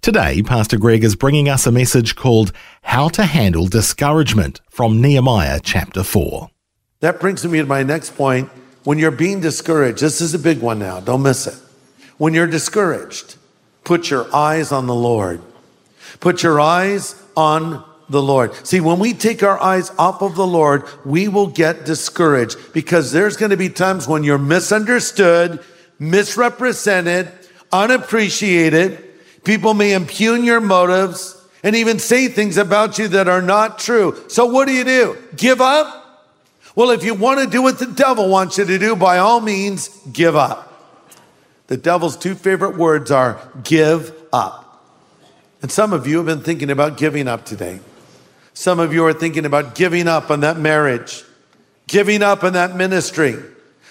Today, 0.00 0.40
Pastor 0.40 0.78
Greg 0.78 1.04
is 1.04 1.14
bringing 1.14 1.50
us 1.50 1.66
a 1.66 1.70
message 1.70 2.16
called 2.16 2.52
How 2.80 3.08
to 3.10 3.24
Handle 3.24 3.66
Discouragement 3.66 4.62
from 4.70 5.02
Nehemiah 5.02 5.60
chapter 5.62 6.02
4. 6.02 6.48
That 7.00 7.20
brings 7.20 7.44
me 7.44 7.58
to 7.58 7.66
my 7.66 7.82
next 7.82 8.16
point. 8.16 8.48
When 8.84 8.98
you're 8.98 9.10
being 9.10 9.40
discouraged, 9.40 10.00
this 10.00 10.22
is 10.22 10.32
a 10.32 10.38
big 10.38 10.60
one 10.60 10.78
now, 10.78 11.00
don't 11.00 11.22
miss 11.22 11.46
it. 11.46 11.58
When 12.16 12.32
you're 12.32 12.46
discouraged, 12.46 13.36
put 13.84 14.08
your 14.08 14.34
eyes 14.34 14.72
on 14.72 14.86
the 14.86 14.94
Lord. 14.94 15.42
Put 16.18 16.42
your 16.42 16.62
eyes 16.62 17.22
on 17.36 17.84
the 18.10 18.22
Lord. 18.22 18.54
See, 18.66 18.80
when 18.80 18.98
we 18.98 19.14
take 19.14 19.42
our 19.42 19.60
eyes 19.60 19.90
off 19.98 20.20
of 20.20 20.34
the 20.34 20.46
Lord, 20.46 20.84
we 21.04 21.28
will 21.28 21.46
get 21.46 21.84
discouraged 21.84 22.58
because 22.72 23.12
there's 23.12 23.36
going 23.36 23.50
to 23.50 23.56
be 23.56 23.68
times 23.68 24.08
when 24.08 24.24
you're 24.24 24.38
misunderstood, 24.38 25.62
misrepresented, 25.98 27.30
unappreciated. 27.72 29.04
People 29.44 29.74
may 29.74 29.92
impugn 29.92 30.44
your 30.44 30.60
motives 30.60 31.36
and 31.62 31.76
even 31.76 31.98
say 31.98 32.28
things 32.28 32.56
about 32.56 32.98
you 32.98 33.08
that 33.08 33.28
are 33.28 33.42
not 33.42 33.78
true. 33.78 34.16
So 34.28 34.46
what 34.46 34.66
do 34.66 34.74
you 34.74 34.84
do? 34.84 35.16
Give 35.36 35.60
up? 35.60 35.96
Well, 36.74 36.90
if 36.90 37.04
you 37.04 37.14
want 37.14 37.40
to 37.40 37.46
do 37.46 37.62
what 37.62 37.78
the 37.78 37.86
devil 37.86 38.28
wants 38.28 38.58
you 38.58 38.64
to 38.64 38.78
do, 38.78 38.96
by 38.96 39.18
all 39.18 39.40
means, 39.40 39.88
give 40.12 40.36
up. 40.36 40.66
The 41.66 41.76
devil's 41.76 42.16
two 42.16 42.34
favorite 42.34 42.76
words 42.76 43.10
are 43.10 43.40
give 43.62 44.12
up. 44.32 44.84
And 45.62 45.70
some 45.70 45.92
of 45.92 46.06
you 46.06 46.16
have 46.16 46.26
been 46.26 46.40
thinking 46.40 46.70
about 46.70 46.96
giving 46.96 47.28
up 47.28 47.44
today. 47.44 47.80
Some 48.54 48.80
of 48.80 48.92
you 48.92 49.04
are 49.06 49.12
thinking 49.12 49.46
about 49.46 49.74
giving 49.74 50.08
up 50.08 50.30
on 50.30 50.40
that 50.40 50.58
marriage, 50.58 51.24
giving 51.86 52.22
up 52.22 52.44
on 52.44 52.54
that 52.54 52.76
ministry. 52.76 53.36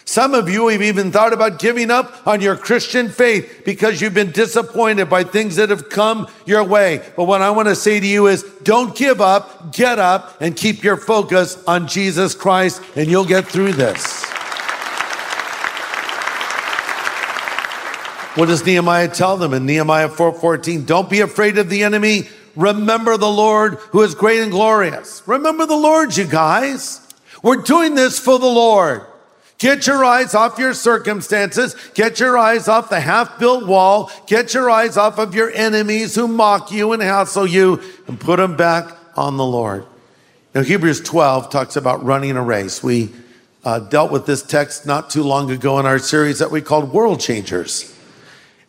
Some 0.09 0.33
of 0.33 0.49
you 0.49 0.69
have 0.69 0.81
even 0.81 1.11
thought 1.11 1.33
about 1.33 1.59
giving 1.59 1.91
up 1.91 2.25
on 2.25 2.41
your 2.41 2.57
Christian 2.57 3.09
faith 3.09 3.61
because 3.63 4.01
you've 4.01 4.15
been 4.15 4.31
disappointed 4.31 5.07
by 5.07 5.23
things 5.23 5.57
that 5.57 5.69
have 5.69 5.89
come 5.89 6.27
your 6.47 6.63
way. 6.63 7.03
But 7.15 7.25
what 7.25 7.43
I 7.43 7.51
want 7.51 7.67
to 7.67 7.75
say 7.75 7.99
to 7.99 8.07
you 8.07 8.25
is 8.25 8.41
don't 8.63 8.95
give 8.95 9.21
up, 9.21 9.71
get 9.71 9.99
up, 9.99 10.41
and 10.41 10.55
keep 10.55 10.83
your 10.83 10.97
focus 10.97 11.63
on 11.67 11.87
Jesus 11.87 12.33
Christ, 12.33 12.81
and 12.95 13.07
you'll 13.07 13.23
get 13.23 13.45
through 13.45 13.73
this. 13.73 14.25
What 18.33 18.47
does 18.47 18.65
Nehemiah 18.65 19.09
tell 19.09 19.37
them 19.37 19.53
in 19.53 19.67
Nehemiah 19.67 20.09
4:14? 20.09 20.85
Don't 20.85 21.09
be 21.09 21.19
afraid 21.19 21.59
of 21.59 21.69
the 21.69 21.83
enemy. 21.83 22.29
Remember 22.55 23.17
the 23.17 23.29
Lord 23.29 23.75
who 23.91 24.01
is 24.01 24.15
great 24.15 24.41
and 24.41 24.51
glorious. 24.51 25.23
Remember 25.25 25.65
the 25.65 25.75
Lord, 25.75 26.15
you 26.17 26.25
guys. 26.25 27.01
We're 27.41 27.57
doing 27.57 27.95
this 27.95 28.19
for 28.19 28.39
the 28.39 28.47
Lord. 28.47 29.05
Get 29.59 29.87
your 29.87 30.05
eyes 30.05 30.33
off 30.33 30.57
your 30.57 30.73
circumstances. 30.73 31.75
Get 31.93 32.19
your 32.19 32.37
eyes 32.37 32.69
off 32.69 32.89
the 32.89 33.01
half 33.01 33.37
built 33.39 33.67
wall. 33.67 34.09
Get 34.25 34.53
your 34.53 34.69
eyes 34.69 34.95
off 34.95 35.19
of 35.19 35.35
your 35.35 35.51
enemies 35.51 36.15
who 36.15 36.29
mock 36.29 36.71
you 36.71 36.93
and 36.93 37.01
hassle 37.01 37.45
you 37.45 37.81
and 38.07 38.19
put 38.19 38.37
them 38.37 38.55
back 38.55 38.97
on 39.17 39.35
the 39.35 39.45
Lord. 39.45 39.85
Now, 40.55 40.63
Hebrews 40.63 41.01
12 41.01 41.49
talks 41.49 41.75
about 41.75 42.03
running 42.03 42.37
a 42.37 42.41
race. 42.41 42.81
We 42.81 43.13
uh, 43.65 43.79
dealt 43.79 44.11
with 44.11 44.25
this 44.25 44.41
text 44.41 44.85
not 44.85 45.09
too 45.09 45.23
long 45.23 45.51
ago 45.51 45.77
in 45.77 45.85
our 45.85 45.99
series 45.99 46.39
that 46.39 46.51
we 46.51 46.61
called 46.61 46.93
World 46.93 47.19
Changers. 47.19 47.95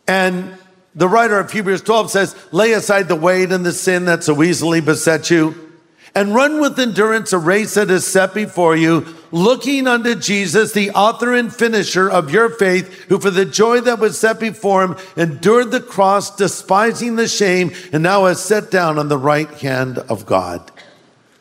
And 0.07 0.57
the 0.93 1.07
writer 1.07 1.39
of 1.39 1.51
Hebrews 1.51 1.81
12 1.81 2.11
says, 2.11 2.35
lay 2.51 2.73
aside 2.73 3.07
the 3.07 3.15
weight 3.15 3.51
and 3.51 3.65
the 3.65 3.71
sin 3.71 4.05
that 4.05 4.23
so 4.23 4.43
easily 4.43 4.81
beset 4.81 5.29
you 5.29 5.71
and 6.15 6.35
run 6.35 6.59
with 6.59 6.79
endurance 6.79 7.31
a 7.31 7.37
race 7.37 7.75
that 7.75 7.89
is 7.89 8.05
set 8.05 8.33
before 8.33 8.75
you, 8.75 9.05
looking 9.31 9.87
unto 9.87 10.15
Jesus, 10.15 10.73
the 10.73 10.91
author 10.91 11.33
and 11.33 11.53
finisher 11.53 12.09
of 12.09 12.31
your 12.31 12.49
faith, 12.49 13.05
who 13.05 13.19
for 13.19 13.29
the 13.29 13.45
joy 13.45 13.79
that 13.81 13.99
was 13.99 14.19
set 14.19 14.39
before 14.39 14.83
him 14.83 14.95
endured 15.15 15.71
the 15.71 15.79
cross, 15.79 16.35
despising 16.35 17.15
the 17.15 17.27
shame, 17.27 17.71
and 17.93 18.03
now 18.03 18.25
has 18.25 18.43
set 18.43 18.69
down 18.69 18.99
on 18.99 19.07
the 19.07 19.17
right 19.17 19.49
hand 19.59 19.99
of 19.99 20.25
God. 20.25 20.69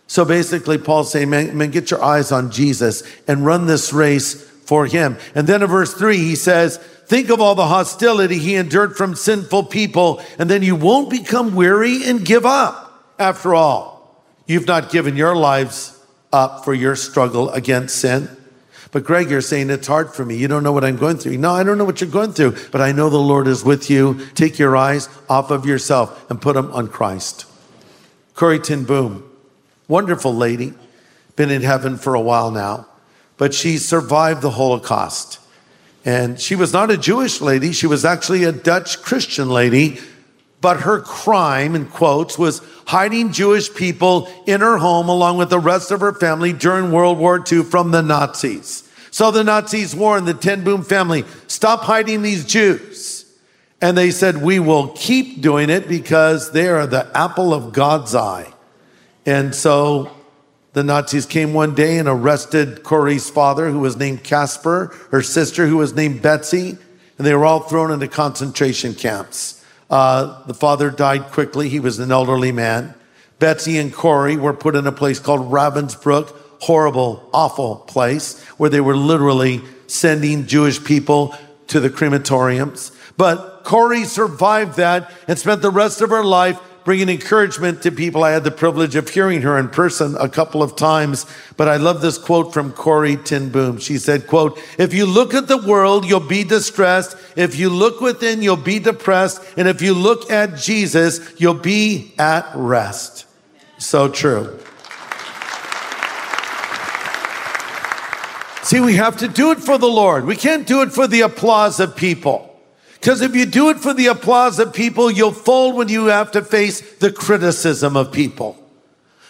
So 0.07 0.25
basically, 0.25 0.79
Paul's 0.79 1.11
saying, 1.13 1.31
man, 1.31 1.57
man, 1.57 1.71
get 1.71 1.91
your 1.91 2.03
eyes 2.03 2.33
on 2.33 2.51
Jesus 2.51 3.03
and 3.27 3.47
run 3.47 3.67
this 3.67 3.93
race 3.93 4.50
for 4.71 4.87
him. 4.87 5.19
And 5.35 5.49
then 5.49 5.65
in 5.65 5.69
verse 5.69 5.95
three, 5.95 6.19
he 6.19 6.37
says, 6.37 6.77
think 6.77 7.29
of 7.29 7.41
all 7.41 7.57
the 7.57 7.67
hostility 7.67 8.39
he 8.39 8.55
endured 8.55 8.97
from 8.97 9.17
sinful 9.17 9.65
people, 9.65 10.23
and 10.39 10.49
then 10.49 10.63
you 10.63 10.77
won't 10.77 11.11
become 11.11 11.57
weary 11.57 12.05
and 12.05 12.25
give 12.25 12.47
up 12.47 13.13
after 13.19 13.53
all. 13.53 14.23
You've 14.47 14.69
not 14.69 14.93
given 14.93 15.17
your 15.17 15.35
lives 15.35 16.01
up 16.33 16.65
for 16.65 16.73
your 16.73 16.95
struggle 16.95 17.51
against 17.51 17.97
sin. 17.97 18.29
But 18.93 19.03
Greg, 19.03 19.29
you're 19.29 19.41
saying 19.41 19.71
it's 19.71 19.89
hard 19.89 20.15
for 20.15 20.25
me. 20.25 20.37
You 20.37 20.47
don't 20.47 20.63
know 20.63 20.71
what 20.71 20.85
I'm 20.85 20.97
going 20.97 21.17
through. 21.17 21.37
No, 21.39 21.51
I 21.51 21.65
don't 21.65 21.77
know 21.77 21.85
what 21.85 22.01
you're 22.01 22.09
going 22.09 22.33
through, 22.33 22.55
but 22.71 22.81
I 22.81 22.93
know 22.93 23.11
the 23.11 23.19
Lord 23.19 23.49
is 23.49 23.65
with 23.65 23.91
you. 23.91 24.25
Take 24.35 24.61
your 24.61 24.77
eyes 24.77 25.09
off 25.29 25.51
of 25.51 25.67
yourself 25.67 26.31
and 26.31 26.41
put 26.41 26.55
them 26.55 26.71
on 26.71 26.87
Christ. 26.87 27.45
Corrie 28.35 28.61
ten 28.61 28.85
Boom, 28.85 29.29
wonderful 29.89 30.33
lady, 30.33 30.75
been 31.35 31.51
in 31.51 31.63
heaven 31.63 31.97
for 31.97 32.15
a 32.15 32.21
while 32.21 32.53
now, 32.53 32.87
but 33.41 33.53
she 33.53 33.79
survived 33.79 34.43
the 34.43 34.53
Holocaust. 34.53 35.41
And 36.05 36.39
she 36.39 36.55
was 36.55 36.73
not 36.73 36.93
a 36.93 36.97
Jewish 36.97 37.41
lady. 37.41 37.73
She 37.73 37.89
was 37.89 38.05
actually 38.05 38.45
a 38.45 38.53
Dutch 38.53 39.03
Christian 39.03 39.49
lady 39.49 39.99
but 40.61 40.81
her 40.81 41.01
crime, 41.01 41.75
in 41.75 41.87
quotes, 41.87 42.39
was 42.39 42.61
hiding 42.87 43.33
Jewish 43.33 43.73
people 43.73 44.29
in 44.47 44.61
her 44.61 44.77
home 44.77 45.09
along 45.09 45.39
with 45.39 45.51
the 45.51 45.59
rest 45.59 45.91
of 45.91 46.01
her 46.01 46.13
family 46.13 46.53
during 46.53 46.93
World 46.93 47.19
War 47.19 47.43
II 47.51 47.63
from 47.63 47.91
the 47.91 48.03
Nazis. 48.03 48.87
So 49.11 49.31
the 49.31 49.43
Nazis 49.43 49.95
warned 49.95 50.29
the 50.29 50.35
ten 50.35 50.63
Boom 50.63 50.83
family, 50.83 51.25
stop 51.47 51.81
hiding 51.81 52.23
these 52.23 52.45
Jews. 52.45 53.25
And 53.81 53.97
they 53.97 54.11
said, 54.11 54.43
we 54.43 54.61
will 54.61 54.89
keep 54.89 55.41
doing 55.41 55.71
it 55.71 55.89
because 55.89 56.53
they 56.53 56.69
are 56.69 56.87
the 56.87 57.11
apple 57.17 57.55
of 57.55 57.73
God's 57.73 58.15
eye. 58.15 58.53
And 59.25 59.55
so 59.55 60.11
the 60.73 60.85
Nazis 60.85 61.27
came 61.27 61.53
one 61.53 61.75
day 61.75 61.99
and 61.99 62.09
arrested 62.09 62.83
Corrie's 62.83 63.29
father, 63.29 63.71
who 63.71 63.81
was 63.81 63.97
named 63.97 64.23
Casper, 64.23 64.95
her 65.11 65.23
sister, 65.23 65.67
who 65.67 65.79
was 65.79 65.95
named 65.95 66.23
Betsy, 66.23 66.79
and 67.19 67.27
they 67.27 67.35
were 67.35 67.45
all 67.45 67.61
thrown 67.61 67.91
into 67.91 68.07
concentration 68.07 68.95
camps. 68.95 69.65
Uh, 69.91 70.45
the 70.47 70.55
father 70.55 70.91
died 70.91 71.33
quickly. 71.33 71.69
He 71.69 71.81
was 71.81 71.99
an 71.99 72.13
elderly 72.13 72.53
man. 72.53 72.95
Betsy 73.41 73.79
and 73.79 73.93
Corrie 73.93 74.37
were 74.37 74.55
put 74.55 74.77
in 74.77 74.87
a 74.87 74.93
place 74.93 75.19
called 75.19 75.51
Ravensbrück, 75.51 76.33
horrible, 76.61 77.29
awful 77.33 77.77
place 77.77 78.41
where 78.59 78.71
they 78.71 78.81
were 78.81 78.97
literally 78.97 79.63
sending 79.89 80.47
Jewish 80.47 80.83
people 80.85 81.35
to 81.67 81.81
the 81.81 81.91
crematoriums. 81.91 82.97
But 83.17 83.65
Corrie 83.65 84.05
survived 84.05 84.77
that 84.77 85.11
and 85.27 85.39
spent 85.39 85.63
the 85.63 85.71
rest 85.71 86.01
of 86.01 86.11
her 86.11 86.25
life 86.25 86.61
bringing 86.85 87.09
encouragement 87.09 87.83
to 87.83 87.91
people. 87.91 88.25
I 88.25 88.31
had 88.31 88.45
the 88.45 88.51
privilege 88.51 88.95
of 88.97 89.09
hearing 89.09 89.43
her 89.43 89.59
in 89.59 89.69
person 89.69 90.17
a 90.19 90.29
couple 90.29 90.63
of 90.63 90.77
times, 90.77 91.27
but 91.57 91.69
I 91.69 91.77
love 91.77 92.01
this 92.01 92.19
quote 92.19 92.53
from 92.53 92.73
Corrie 92.73 93.17
ten 93.17 93.51
Boom. 93.51 93.79
She 93.79 93.99
said, 93.99 94.27
quote, 94.27 94.59
if 94.79 94.95
you 94.95 95.07
look 95.07 95.35
at 95.35 95.49
the 95.49 95.59
world, 95.59 96.05
you'll 96.05 96.21
be 96.21 96.45
distressed. 96.45 97.17
If 97.37 97.57
you 97.57 97.71
look 97.71 98.01
within, 98.01 98.43
you'll 98.43 98.57
be 98.57 98.79
depressed. 98.79 99.43
And 99.57 99.69
if 99.69 99.83
you 99.83 99.95
look 99.95 100.31
at 100.31 100.57
Jesus, 100.57 101.21
you'll 101.41 101.55
be 101.55 102.15
at 102.19 102.51
rest. 102.55 103.27
So 103.79 104.09
true. 104.09 104.59
See, 108.63 108.79
we 108.79 108.97
have 108.97 109.17
to 109.17 109.27
do 109.27 109.51
it 109.51 109.59
for 109.59 109.79
the 109.79 109.89
Lord. 109.89 110.27
We 110.27 110.37
can't 110.37 110.67
do 110.67 110.83
it 110.83 110.93
for 110.93 111.07
the 111.07 111.23
applause 111.23 111.81
of 111.81 111.97
people. 111.97 112.50
Because 113.01 113.23
if 113.23 113.35
you 113.35 113.47
do 113.47 113.71
it 113.71 113.79
for 113.79 113.95
the 113.95 114.09
applause 114.09 114.59
of 114.59 114.75
people, 114.75 115.11
you'll 115.11 115.33
fold 115.33 115.75
when 115.75 115.89
you 115.89 116.07
have 116.07 116.31
to 116.33 116.43
face 116.43 116.81
the 116.99 117.11
criticism 117.11 117.97
of 117.97 118.13
people. 118.13 118.57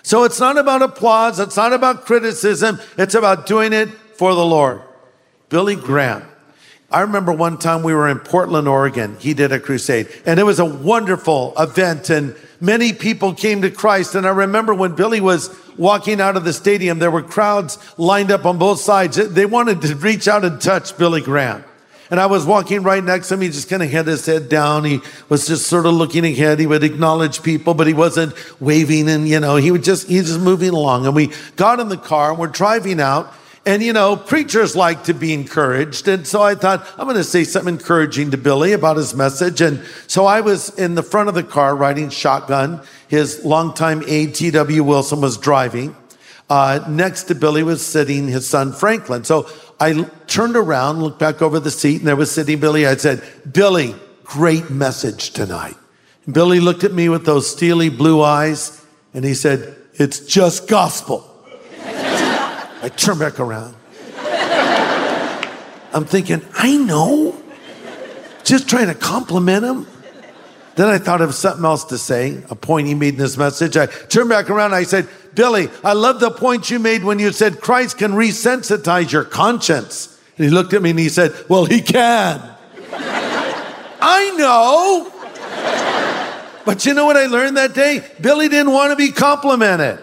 So 0.02 0.24
it's 0.24 0.40
not 0.40 0.58
about 0.58 0.82
applause. 0.82 1.38
It's 1.38 1.56
not 1.56 1.72
about 1.72 2.04
criticism. 2.04 2.80
It's 2.98 3.14
about 3.14 3.46
doing 3.46 3.72
it 3.72 3.88
for 3.88 4.34
the 4.34 4.44
Lord. 4.44 4.82
Billy 5.48 5.76
Graham 5.76 6.26
I 6.92 7.02
remember 7.02 7.32
one 7.32 7.56
time 7.56 7.84
we 7.84 7.94
were 7.94 8.08
in 8.08 8.18
Portland, 8.18 8.66
Oregon. 8.66 9.16
He 9.20 9.32
did 9.32 9.52
a 9.52 9.60
crusade, 9.60 10.08
and 10.26 10.40
it 10.40 10.42
was 10.42 10.58
a 10.58 10.64
wonderful 10.64 11.54
event, 11.56 12.10
and 12.10 12.34
many 12.60 12.92
people 12.92 13.32
came 13.32 13.62
to 13.62 13.70
Christ. 13.70 14.16
And 14.16 14.26
I 14.26 14.30
remember 14.30 14.74
when 14.74 14.96
Billy 14.96 15.20
was 15.20 15.56
walking 15.76 16.20
out 16.20 16.36
of 16.36 16.42
the 16.42 16.52
stadium, 16.52 16.98
there 16.98 17.10
were 17.12 17.22
crowds 17.22 17.78
lined 17.96 18.32
up 18.32 18.44
on 18.44 18.58
both 18.58 18.80
sides. 18.80 19.16
They 19.16 19.46
wanted 19.46 19.82
to 19.82 19.94
reach 19.94 20.26
out 20.26 20.44
and 20.44 20.60
touch 20.60 20.98
Billy 20.98 21.20
Graham. 21.20 21.62
And 22.10 22.18
I 22.18 22.26
was 22.26 22.44
walking 22.44 22.82
right 22.82 23.02
next 23.02 23.28
to 23.28 23.34
him. 23.34 23.42
He 23.42 23.48
just 23.48 23.68
kind 23.68 23.82
of 23.82 23.90
had 23.90 24.06
his 24.06 24.26
head 24.26 24.48
down. 24.48 24.84
He 24.84 25.00
was 25.28 25.46
just 25.46 25.68
sort 25.68 25.86
of 25.86 25.94
looking 25.94 26.24
ahead. 26.24 26.58
He 26.58 26.66
would 26.66 26.82
acknowledge 26.82 27.42
people, 27.42 27.72
but 27.72 27.86
he 27.86 27.94
wasn't 27.94 28.34
waving 28.60 29.08
and, 29.08 29.28
you 29.28 29.38
know, 29.38 29.56
he 29.56 29.70
would 29.70 29.84
just, 29.84 30.08
he 30.08 30.18
was 30.18 30.26
just 30.26 30.40
moving 30.40 30.70
along. 30.70 31.06
And 31.06 31.14
we 31.14 31.32
got 31.54 31.78
in 31.78 31.88
the 31.88 31.96
car 31.96 32.30
and 32.30 32.38
we're 32.38 32.48
driving 32.48 33.00
out. 33.00 33.32
And, 33.66 33.82
you 33.82 33.92
know, 33.92 34.16
preachers 34.16 34.74
like 34.74 35.04
to 35.04 35.14
be 35.14 35.34
encouraged. 35.34 36.08
And 36.08 36.26
so 36.26 36.42
I 36.42 36.54
thought, 36.54 36.84
I'm 36.96 37.04
going 37.04 37.16
to 37.16 37.24
say 37.24 37.44
something 37.44 37.74
encouraging 37.74 38.30
to 38.30 38.38
Billy 38.38 38.72
about 38.72 38.96
his 38.96 39.14
message. 39.14 39.60
And 39.60 39.84
so 40.06 40.24
I 40.24 40.40
was 40.40 40.76
in 40.78 40.94
the 40.94 41.02
front 41.02 41.28
of 41.28 41.34
the 41.34 41.42
car 41.42 41.76
riding 41.76 42.08
shotgun. 42.08 42.80
His 43.08 43.44
longtime 43.44 44.02
aide, 44.06 44.34
T.W. 44.34 44.82
Wilson, 44.82 45.20
was 45.20 45.36
driving. 45.36 45.94
Uh, 46.48 46.84
next 46.88 47.24
to 47.24 47.34
Billy 47.34 47.62
was 47.62 47.84
sitting 47.84 48.26
his 48.26 48.48
son, 48.48 48.72
Franklin. 48.72 49.22
So 49.22 49.48
I 49.80 50.04
turned 50.26 50.56
around, 50.56 51.02
looked 51.02 51.18
back 51.18 51.40
over 51.40 51.58
the 51.58 51.70
seat, 51.70 51.98
and 51.98 52.06
there 52.06 52.16
was 52.16 52.30
sitting 52.30 52.60
Billy. 52.60 52.86
I 52.86 52.96
said, 52.96 53.22
Billy, 53.50 53.94
great 54.24 54.68
message 54.68 55.30
tonight. 55.30 55.76
And 56.26 56.34
Billy 56.34 56.60
looked 56.60 56.84
at 56.84 56.92
me 56.92 57.08
with 57.08 57.24
those 57.24 57.50
steely 57.50 57.88
blue 57.88 58.22
eyes, 58.22 58.84
and 59.14 59.24
he 59.24 59.32
said, 59.32 59.74
It's 59.94 60.20
just 60.20 60.68
gospel. 60.68 61.26
I 61.82 62.90
turn 62.94 63.18
back 63.18 63.40
around. 63.40 63.74
I'm 65.92 66.04
thinking, 66.04 66.42
I 66.54 66.76
know. 66.76 67.36
Just 68.44 68.68
trying 68.68 68.86
to 68.88 68.94
compliment 68.94 69.64
him. 69.64 69.86
Then 70.76 70.88
I 70.88 70.98
thought 70.98 71.20
of 71.20 71.34
something 71.34 71.64
else 71.64 71.84
to 71.86 71.98
say, 71.98 72.42
a 72.48 72.54
point 72.54 72.86
he 72.86 72.94
made 72.94 73.14
in 73.14 73.20
this 73.20 73.36
message. 73.36 73.76
I 73.76 73.86
turned 73.86 74.28
back 74.28 74.50
around. 74.50 74.72
I 74.72 74.84
said, 74.84 75.08
Billy, 75.34 75.68
I 75.84 75.92
love 75.92 76.20
the 76.20 76.30
point 76.30 76.70
you 76.70 76.78
made 76.78 77.04
when 77.04 77.18
you 77.18 77.32
said 77.32 77.60
Christ 77.60 77.98
can 77.98 78.12
resensitize 78.12 79.12
your 79.12 79.24
conscience. 79.24 80.18
And 80.36 80.44
he 80.44 80.50
looked 80.50 80.72
at 80.72 80.82
me 80.82 80.90
and 80.90 80.98
he 80.98 81.08
said, 81.08 81.32
Well, 81.48 81.64
he 81.64 81.80
can. 81.82 82.42
I 82.92 84.34
know. 84.36 85.12
But 86.64 86.84
you 86.86 86.94
know 86.94 87.06
what 87.06 87.16
I 87.16 87.26
learned 87.26 87.56
that 87.56 87.74
day? 87.74 88.04
Billy 88.20 88.48
didn't 88.48 88.72
want 88.72 88.90
to 88.90 88.96
be 88.96 89.12
complimented. 89.12 89.98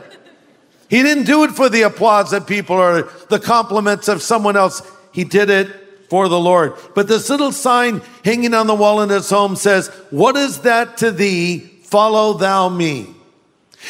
He 0.89 1.03
didn't 1.03 1.25
do 1.25 1.43
it 1.43 1.51
for 1.51 1.69
the 1.69 1.81
applause 1.83 2.31
of 2.33 2.47
people 2.47 2.77
or 2.77 3.03
the 3.29 3.39
compliments 3.39 4.07
of 4.07 4.21
someone 4.21 4.55
else. 4.55 4.81
He 5.11 5.23
did 5.23 5.49
it 5.49 5.67
for 6.09 6.29
the 6.29 6.39
Lord. 6.39 6.73
But 6.95 7.07
this 7.07 7.29
little 7.29 7.51
sign 7.51 8.01
hanging 8.23 8.53
on 8.53 8.67
the 8.67 8.75
wall 8.75 9.01
in 9.01 9.09
his 9.09 9.29
home 9.29 9.55
says, 9.55 9.89
What 10.09 10.35
is 10.37 10.61
that 10.61 10.97
to 10.97 11.11
thee? 11.11 11.59
Follow 11.83 12.33
thou 12.33 12.69
me. 12.69 13.16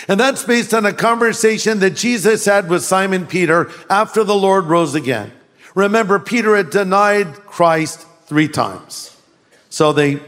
And 0.07 0.19
that's 0.19 0.43
based 0.43 0.73
on 0.73 0.85
a 0.85 0.93
conversation 0.93 1.79
that 1.79 1.95
Jesus 1.95 2.45
had 2.45 2.69
with 2.69 2.83
Simon 2.83 3.25
Peter 3.25 3.71
after 3.89 4.23
the 4.23 4.35
Lord 4.35 4.65
rose 4.65 4.95
again. 4.95 5.31
Remember, 5.75 6.19
Peter 6.19 6.55
had 6.55 6.69
denied 6.69 7.33
Christ 7.45 8.05
three 8.25 8.47
times. 8.47 9.15
So 9.69 9.93
they 9.93 10.19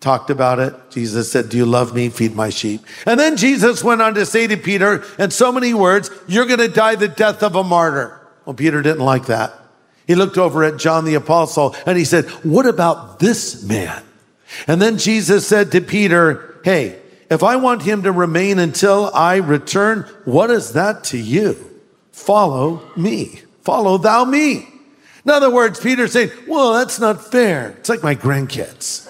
talked 0.00 0.30
about 0.30 0.58
it. 0.58 0.74
Jesus 0.90 1.30
said, 1.30 1.48
Do 1.48 1.56
you 1.56 1.66
love 1.66 1.94
me? 1.94 2.08
Feed 2.08 2.34
my 2.34 2.50
sheep. 2.50 2.82
And 3.06 3.18
then 3.18 3.36
Jesus 3.36 3.82
went 3.82 4.02
on 4.02 4.14
to 4.14 4.26
say 4.26 4.46
to 4.46 4.56
Peter, 4.56 5.04
in 5.18 5.30
so 5.30 5.50
many 5.50 5.74
words, 5.74 6.10
You're 6.28 6.46
going 6.46 6.60
to 6.60 6.68
die 6.68 6.96
the 6.96 7.08
death 7.08 7.42
of 7.42 7.56
a 7.56 7.64
martyr. 7.64 8.20
Well, 8.44 8.54
Peter 8.54 8.82
didn't 8.82 9.04
like 9.04 9.26
that. 9.26 9.52
He 10.06 10.14
looked 10.14 10.38
over 10.38 10.64
at 10.64 10.78
John 10.78 11.04
the 11.04 11.14
apostle 11.14 11.74
and 11.86 11.96
he 11.96 12.04
said, 12.04 12.26
What 12.44 12.66
about 12.66 13.18
this 13.18 13.62
man? 13.64 14.02
And 14.66 14.82
then 14.82 14.98
Jesus 14.98 15.46
said 15.46 15.72
to 15.72 15.80
Peter, 15.80 16.60
Hey, 16.64 17.01
if 17.32 17.42
I 17.42 17.56
want 17.56 17.82
him 17.82 18.02
to 18.02 18.12
remain 18.12 18.58
until 18.58 19.10
I 19.14 19.36
return, 19.36 20.02
what 20.24 20.50
is 20.50 20.72
that 20.74 21.04
to 21.04 21.18
you? 21.18 21.80
Follow 22.12 22.82
me. 22.96 23.40
Follow 23.62 23.98
thou 23.98 24.24
me. 24.24 24.68
In 25.24 25.30
other 25.30 25.50
words, 25.50 25.80
Peter's 25.80 26.12
saying, 26.12 26.30
Well, 26.46 26.74
that's 26.74 26.98
not 26.98 27.30
fair. 27.30 27.70
It's 27.78 27.88
like 27.88 28.02
my 28.02 28.14
grandkids. 28.14 29.08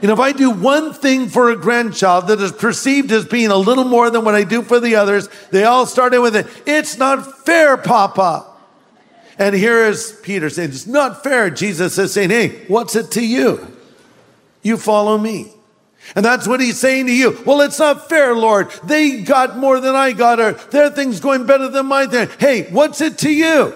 You 0.00 0.08
know, 0.08 0.14
if 0.14 0.20
I 0.20 0.32
do 0.32 0.50
one 0.50 0.94
thing 0.94 1.28
for 1.28 1.50
a 1.50 1.56
grandchild 1.56 2.28
that 2.28 2.40
is 2.40 2.52
perceived 2.52 3.12
as 3.12 3.26
being 3.26 3.50
a 3.50 3.56
little 3.56 3.84
more 3.84 4.08
than 4.08 4.24
what 4.24 4.34
I 4.34 4.44
do 4.44 4.62
for 4.62 4.80
the 4.80 4.96
others, 4.96 5.28
they 5.50 5.64
all 5.64 5.84
start 5.84 6.14
in 6.14 6.22
with 6.22 6.34
it. 6.36 6.46
It's 6.64 6.96
not 6.96 7.44
fair, 7.44 7.76
Papa. 7.76 8.46
And 9.38 9.54
here 9.54 9.84
is 9.84 10.18
Peter 10.22 10.48
saying, 10.48 10.70
It's 10.70 10.86
not 10.86 11.22
fair. 11.22 11.50
Jesus 11.50 11.98
is 11.98 12.12
saying, 12.12 12.30
Hey, 12.30 12.64
what's 12.68 12.96
it 12.96 13.10
to 13.12 13.26
you? 13.26 13.76
You 14.62 14.76
follow 14.76 15.18
me. 15.18 15.52
And 16.16 16.24
that's 16.24 16.48
what 16.48 16.60
he's 16.60 16.78
saying 16.78 17.06
to 17.06 17.12
you. 17.12 17.42
Well, 17.46 17.60
it's 17.60 17.78
not 17.78 18.08
fair, 18.08 18.34
Lord. 18.34 18.70
They 18.84 19.22
got 19.22 19.58
more 19.58 19.80
than 19.80 19.94
I 19.94 20.12
got, 20.12 20.40
or 20.40 20.52
their 20.52 20.90
thing's 20.90 21.20
going 21.20 21.46
better 21.46 21.68
than 21.68 21.86
my 21.86 22.06
thing. 22.06 22.28
Hey, 22.38 22.70
what's 22.70 23.00
it 23.00 23.18
to 23.18 23.30
you? 23.30 23.74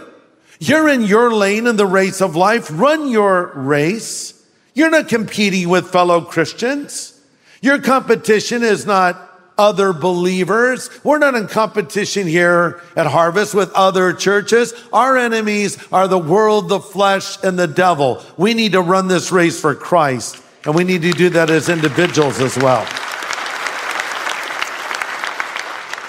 You're 0.58 0.88
in 0.88 1.02
your 1.02 1.32
lane 1.32 1.66
in 1.66 1.76
the 1.76 1.86
race 1.86 2.20
of 2.20 2.36
life. 2.36 2.68
Run 2.72 3.08
your 3.08 3.52
race. 3.54 4.32
You're 4.74 4.90
not 4.90 5.08
competing 5.08 5.68
with 5.68 5.90
fellow 5.90 6.22
Christians. 6.22 7.20
Your 7.60 7.80
competition 7.80 8.62
is 8.62 8.86
not 8.86 9.30
other 9.56 9.92
believers. 9.92 10.90
We're 11.04 11.18
not 11.18 11.34
in 11.34 11.46
competition 11.46 12.26
here 12.26 12.80
at 12.96 13.06
Harvest 13.06 13.54
with 13.54 13.72
other 13.72 14.12
churches. 14.12 14.74
Our 14.92 15.16
enemies 15.16 15.78
are 15.92 16.08
the 16.08 16.18
world, 16.18 16.68
the 16.68 16.80
flesh, 16.80 17.42
and 17.44 17.58
the 17.58 17.68
devil. 17.68 18.22
We 18.36 18.54
need 18.54 18.72
to 18.72 18.80
run 18.80 19.08
this 19.08 19.30
race 19.30 19.60
for 19.60 19.74
Christ, 19.74 20.42
and 20.64 20.74
we 20.74 20.84
need 20.84 21.02
to 21.02 21.12
do 21.12 21.28
that 21.30 21.50
as 21.50 21.68
individuals 21.68 22.40
as 22.40 22.56
well. 22.56 22.86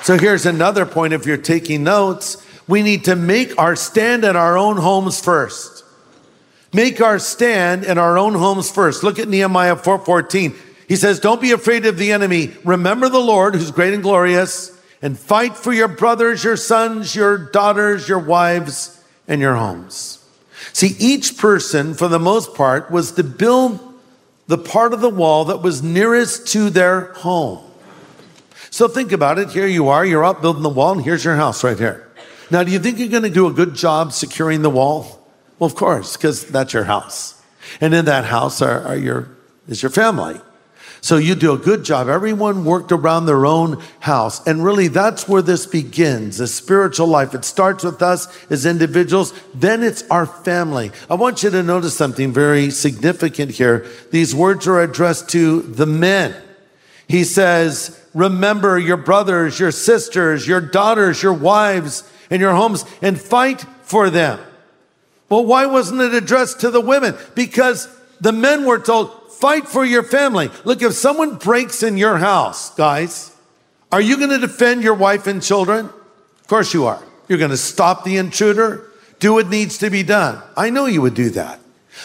So 0.04 0.18
here's 0.18 0.46
another 0.46 0.86
point 0.86 1.14
if 1.14 1.26
you're 1.26 1.38
taking 1.38 1.84
notes. 1.84 2.38
We 2.68 2.84
need 2.84 3.06
to 3.06 3.16
make 3.16 3.58
our 3.60 3.76
stand 3.76 4.24
in 4.24 4.36
our 4.36 4.58
own 4.58 4.78
homes 4.78 5.20
first. 5.20 5.84
Make 6.74 7.02
our 7.02 7.20
stand 7.20 7.86
in 7.86 7.98
our 7.98 8.18
own 8.18 8.34
homes 8.34 8.70
first. 8.70 9.04
Look 9.04 9.18
at 9.18 9.28
Nehemiah 9.28 9.76
4:14. 9.76 10.54
He 10.88 10.96
says, 10.96 11.20
"Don't 11.20 11.42
be 11.42 11.52
afraid 11.52 11.86
of 11.86 11.98
the 11.98 12.12
enemy. 12.12 12.56
Remember 12.64 13.10
the 13.10 13.20
Lord 13.20 13.56
who's 13.56 13.72
great 13.72 13.94
and 13.94 14.04
glorious 14.04 14.72
and 15.02 15.18
fight 15.18 15.58
for 15.58 15.74
your 15.74 15.88
brothers, 15.88 16.44
your 16.44 16.58
sons, 16.58 17.16
your 17.16 17.38
daughters, 17.38 18.08
your 18.08 18.20
wives, 18.20 18.92
and 19.28 19.42
your 19.42 19.56
homes." 19.56 20.20
See, 20.74 20.96
each 21.00 21.38
person 21.38 21.94
for 21.94 22.08
the 22.08 22.20
most 22.20 22.54
part 22.54 22.92
was 22.92 23.12
to 23.14 23.24
build 23.24 23.80
the 24.48 24.58
part 24.58 24.94
of 24.94 25.02
the 25.02 25.10
wall 25.10 25.46
that 25.46 25.62
was 25.62 25.82
nearest 25.82 26.48
to 26.50 26.70
their 26.70 27.14
home. 27.14 27.64
So 28.70 28.88
think 28.88 29.12
about 29.12 29.40
it. 29.40 29.50
Here 29.50 29.68
you 29.68 29.88
are, 29.88 30.06
you're 30.06 30.26
out 30.26 30.42
building 30.42 30.64
the 30.64 30.70
wall, 30.70 30.94
and 30.94 31.04
here's 31.04 31.24
your 31.24 31.36
house 31.36 31.64
right 31.64 31.78
here. 31.78 32.12
Now, 32.52 32.64
do 32.64 32.72
you 32.72 32.80
think 32.80 33.00
you're 33.00 33.08
going 33.08 33.24
to 33.24 33.30
do 33.30 33.48
a 33.48 33.54
good 33.54 33.74
job 33.74 34.12
securing 34.12 34.62
the 34.62 34.70
wall? 34.70 35.28
Well, 35.58 35.68
of 35.68 35.76
course, 35.76 36.18
because 36.18 36.46
that's 36.46 36.74
your 36.74 36.84
house. 36.84 37.42
And 37.82 37.94
in 37.94 38.06
that 38.06 38.26
house 38.26 38.62
are, 38.62 38.82
are 38.82 38.98
your, 38.98 39.30
is 39.68 39.82
your 39.82 39.90
family. 39.90 40.40
So 41.06 41.18
you 41.18 41.36
do 41.36 41.54
a 41.54 41.58
good 41.60 41.86
job. 41.86 42.10
Everyone 42.10 42.66
worked 42.66 42.92
around 42.92 43.28
their 43.28 43.46
own 43.46 43.80
house. 44.00 44.44
And 44.48 44.64
really, 44.66 44.88
that's 44.88 45.30
where 45.30 45.44
this 45.44 45.68
begins 45.68 46.40
the 46.40 46.48
spiritual 46.48 47.06
life. 47.06 47.36
It 47.36 47.46
starts 47.46 47.84
with 47.84 48.02
us 48.02 48.28
as 48.50 48.66
individuals, 48.66 49.32
then 49.54 49.84
it's 49.84 50.02
our 50.10 50.26
family. 50.26 50.92
I 51.08 51.14
want 51.14 51.44
you 51.44 51.52
to 51.52 51.62
notice 51.62 51.96
something 51.96 52.34
very 52.34 52.72
significant 52.72 53.52
here. 53.52 53.86
These 54.10 54.34
words 54.34 54.66
are 54.66 54.82
addressed 54.82 55.30
to 55.30 55.62
the 55.62 55.86
men. 55.86 56.36
He 57.08 57.24
says, 57.24 58.04
Remember 58.16 58.80
your 58.80 58.98
brothers, 58.98 59.60
your 59.60 59.70
sisters, 59.70 60.48
your 60.48 60.60
daughters, 60.60 61.22
your 61.22 61.36
wives, 61.36 62.04
and 62.32 62.42
your 62.42 62.56
homes, 62.56 62.84
and 63.04 63.22
fight 63.22 63.64
for 63.84 64.10
them. 64.10 64.40
Well, 65.30 65.46
why 65.46 65.68
wasn't 65.68 66.02
it 66.02 66.16
addressed 66.16 66.62
to 66.62 66.72
the 66.72 66.82
women? 66.82 67.14
Because 67.36 67.96
the 68.20 68.32
men 68.32 68.66
were 68.66 68.80
told, 68.80 69.12
fight 69.40 69.68
for 69.68 69.86
your 69.86 70.04
family. 70.04 70.50
Look, 70.64 70.82
if 70.82 70.94
someone 70.94 71.36
breaks 71.36 71.84
in 71.84 71.98
your 71.98 72.18
house, 72.18 72.74
guys, 72.76 73.36
are 73.92 74.02
you 74.02 74.18
going 74.18 74.30
to 74.30 74.38
defend 74.38 74.84
your 74.84 74.96
wife 74.96 75.28
and 75.28 75.42
children? 75.42 75.86
Of 75.86 76.48
course 76.48 76.74
you 76.74 76.86
are. 76.86 77.02
You're 77.28 77.40
going 77.40 77.52
to 77.52 77.58
stop 77.58 78.04
the 78.04 78.18
intruder, 78.18 78.92
do 79.20 79.34
what 79.34 79.50
needs 79.50 79.78
to 79.80 79.90
be 79.90 80.04
done. 80.04 80.42
I 80.56 80.70
know 80.70 80.86
you 80.86 81.02
would 81.02 81.16
do 81.16 81.30
that. 81.32 81.60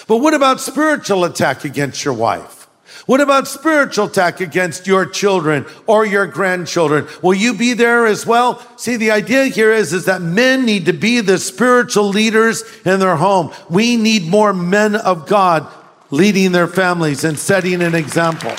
But 0.07 0.19
what 0.19 0.35
about 0.35 0.61
spiritual 0.61 1.25
attack 1.25 1.65
against 1.65 2.05
your 2.05 2.15
wife? 2.15 2.61
What 3.07 3.21
about 3.21 3.49
spiritual 3.49 4.07
attack 4.07 4.41
against 4.41 4.87
your 4.87 5.05
children 5.05 5.67
or 5.87 6.07
your 6.07 6.27
grandchildren? 6.27 7.09
Will 7.23 7.35
you 7.35 7.55
be 7.55 7.75
there 7.75 8.07
as 8.07 8.25
well? 8.25 8.65
See, 8.77 8.97
the 8.97 9.11
idea 9.11 9.47
here 9.47 9.73
is, 9.73 9.93
is 9.93 10.05
that 10.05 10.23
men 10.23 10.65
need 10.65 10.87
to 10.87 10.93
be 10.93 11.21
the 11.21 11.39
spiritual 11.39 12.09
leaders 12.09 12.63
in 12.85 13.01
their 13.01 13.17
home. 13.17 13.53
We 13.69 13.97
need 13.97 14.29
more 14.29 14.53
men 14.53 14.95
of 14.95 15.27
God 15.27 15.67
leading 16.11 16.53
their 16.53 16.69
families 16.69 17.25
and 17.25 17.39
setting 17.39 17.83
an 17.83 17.95
example. 17.95 18.55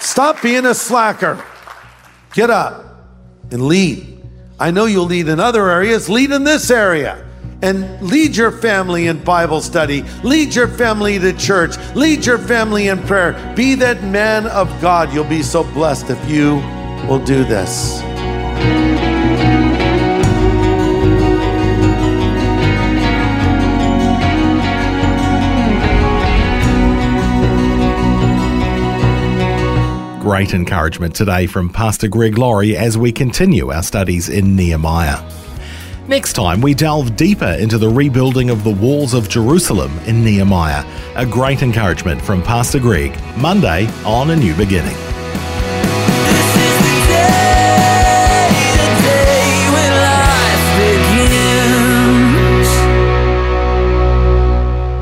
Stop 0.00 0.42
being 0.42 0.66
a 0.66 0.74
slacker. 0.74 1.42
Get 2.32 2.50
up 2.50 2.84
and 3.50 3.66
lead. 3.66 4.22
I 4.58 4.70
know 4.70 4.86
you'll 4.86 5.06
lead 5.06 5.28
in 5.28 5.40
other 5.40 5.70
areas, 5.70 6.08
lead 6.08 6.30
in 6.30 6.44
this 6.44 6.70
area 6.70 7.24
and 7.62 8.00
lead 8.02 8.36
your 8.36 8.50
family 8.50 9.06
in 9.06 9.22
Bible 9.24 9.60
study, 9.62 10.02
lead 10.22 10.54
your 10.54 10.68
family 10.68 11.18
to 11.18 11.32
church, 11.32 11.76
lead 11.94 12.26
your 12.26 12.38
family 12.38 12.88
in 12.88 13.00
prayer. 13.04 13.54
Be 13.56 13.74
that 13.76 14.04
man 14.04 14.46
of 14.46 14.68
God. 14.82 15.12
You'll 15.12 15.24
be 15.24 15.42
so 15.42 15.64
blessed 15.72 16.10
if 16.10 16.28
you 16.28 16.56
will 17.08 17.24
do 17.24 17.42
this. 17.44 18.13
Great 30.24 30.54
encouragement 30.54 31.14
today 31.14 31.46
from 31.46 31.68
Pastor 31.68 32.08
Greg 32.08 32.38
Laurie 32.38 32.78
as 32.78 32.96
we 32.96 33.12
continue 33.12 33.70
our 33.70 33.82
studies 33.82 34.30
in 34.30 34.56
Nehemiah. 34.56 35.22
Next 36.08 36.32
time, 36.32 36.62
we 36.62 36.72
delve 36.72 37.14
deeper 37.14 37.44
into 37.44 37.76
the 37.76 37.90
rebuilding 37.90 38.48
of 38.48 38.64
the 38.64 38.70
walls 38.70 39.12
of 39.12 39.28
Jerusalem 39.28 39.92
in 40.06 40.24
Nehemiah. 40.24 40.82
A 41.16 41.26
great 41.26 41.60
encouragement 41.62 42.22
from 42.22 42.42
Pastor 42.42 42.80
Greg, 42.80 43.14
Monday 43.36 43.86
on 44.06 44.30
A 44.30 44.36
New 44.36 44.54
Beginning. 44.54 44.96
This 44.96 46.56
is 46.56 46.78
the 46.80 47.00
day, 47.12 48.48
the 48.80 48.88
day 49.02 49.68
when 49.74 49.92
life 50.08 50.64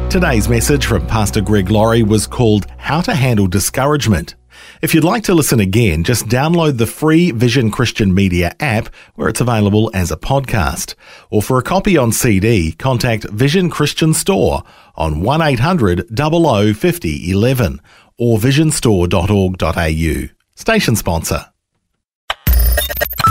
begins. 0.03 0.13
Today's 0.13 0.49
message 0.49 0.87
from 0.87 1.07
Pastor 1.07 1.41
Greg 1.41 1.71
Laurie 1.71 2.03
was 2.03 2.27
called 2.27 2.67
How 2.77 3.01
to 3.03 3.15
Handle 3.15 3.47
Discouragement. 3.47 4.35
If 4.83 4.95
you'd 4.95 5.05
like 5.05 5.23
to 5.25 5.35
listen 5.35 5.61
again, 5.61 6.03
just 6.03 6.27
download 6.27 6.77
the 6.77 6.89
free 6.89 7.31
Vision 7.31 7.71
Christian 7.71 8.13
Media 8.13 8.53
app 8.59 8.89
where 9.15 9.29
it's 9.29 9.41
available 9.41 9.93
as 9.95 10.11
a 10.11 10.17
podcast. 10.17 10.97
Or 11.31 11.41
for 11.41 11.57
a 11.57 11.63
copy 11.63 11.97
on 11.97 12.11
CD, 12.11 12.73
contact 12.73 13.23
Vision 13.31 13.71
Christian 13.71 14.13
Store 14.13 14.65
on 14.97 15.21
1800 15.21 16.09
00 16.19 16.75
50 16.75 17.31
11 17.31 17.81
or 18.19 18.39
visionstore.org.au. 18.39 20.29
Station 20.57 20.97
sponsor. 20.97 21.47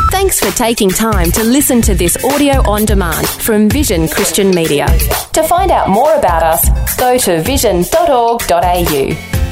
Thanks 0.09 0.39
for 0.39 0.57
taking 0.57 0.89
time 0.89 1.31
to 1.31 1.43
listen 1.43 1.81
to 1.81 1.93
this 1.93 2.15
audio 2.23 2.61
on 2.69 2.85
demand 2.85 3.27
from 3.27 3.67
Vision 3.67 4.07
Christian 4.07 4.51
Media. 4.51 4.87
To 5.33 5.43
find 5.43 5.69
out 5.69 5.89
more 5.89 6.15
about 6.15 6.43
us, 6.43 6.95
go 6.95 7.17
to 7.17 7.41
vision.org.au. 7.41 9.50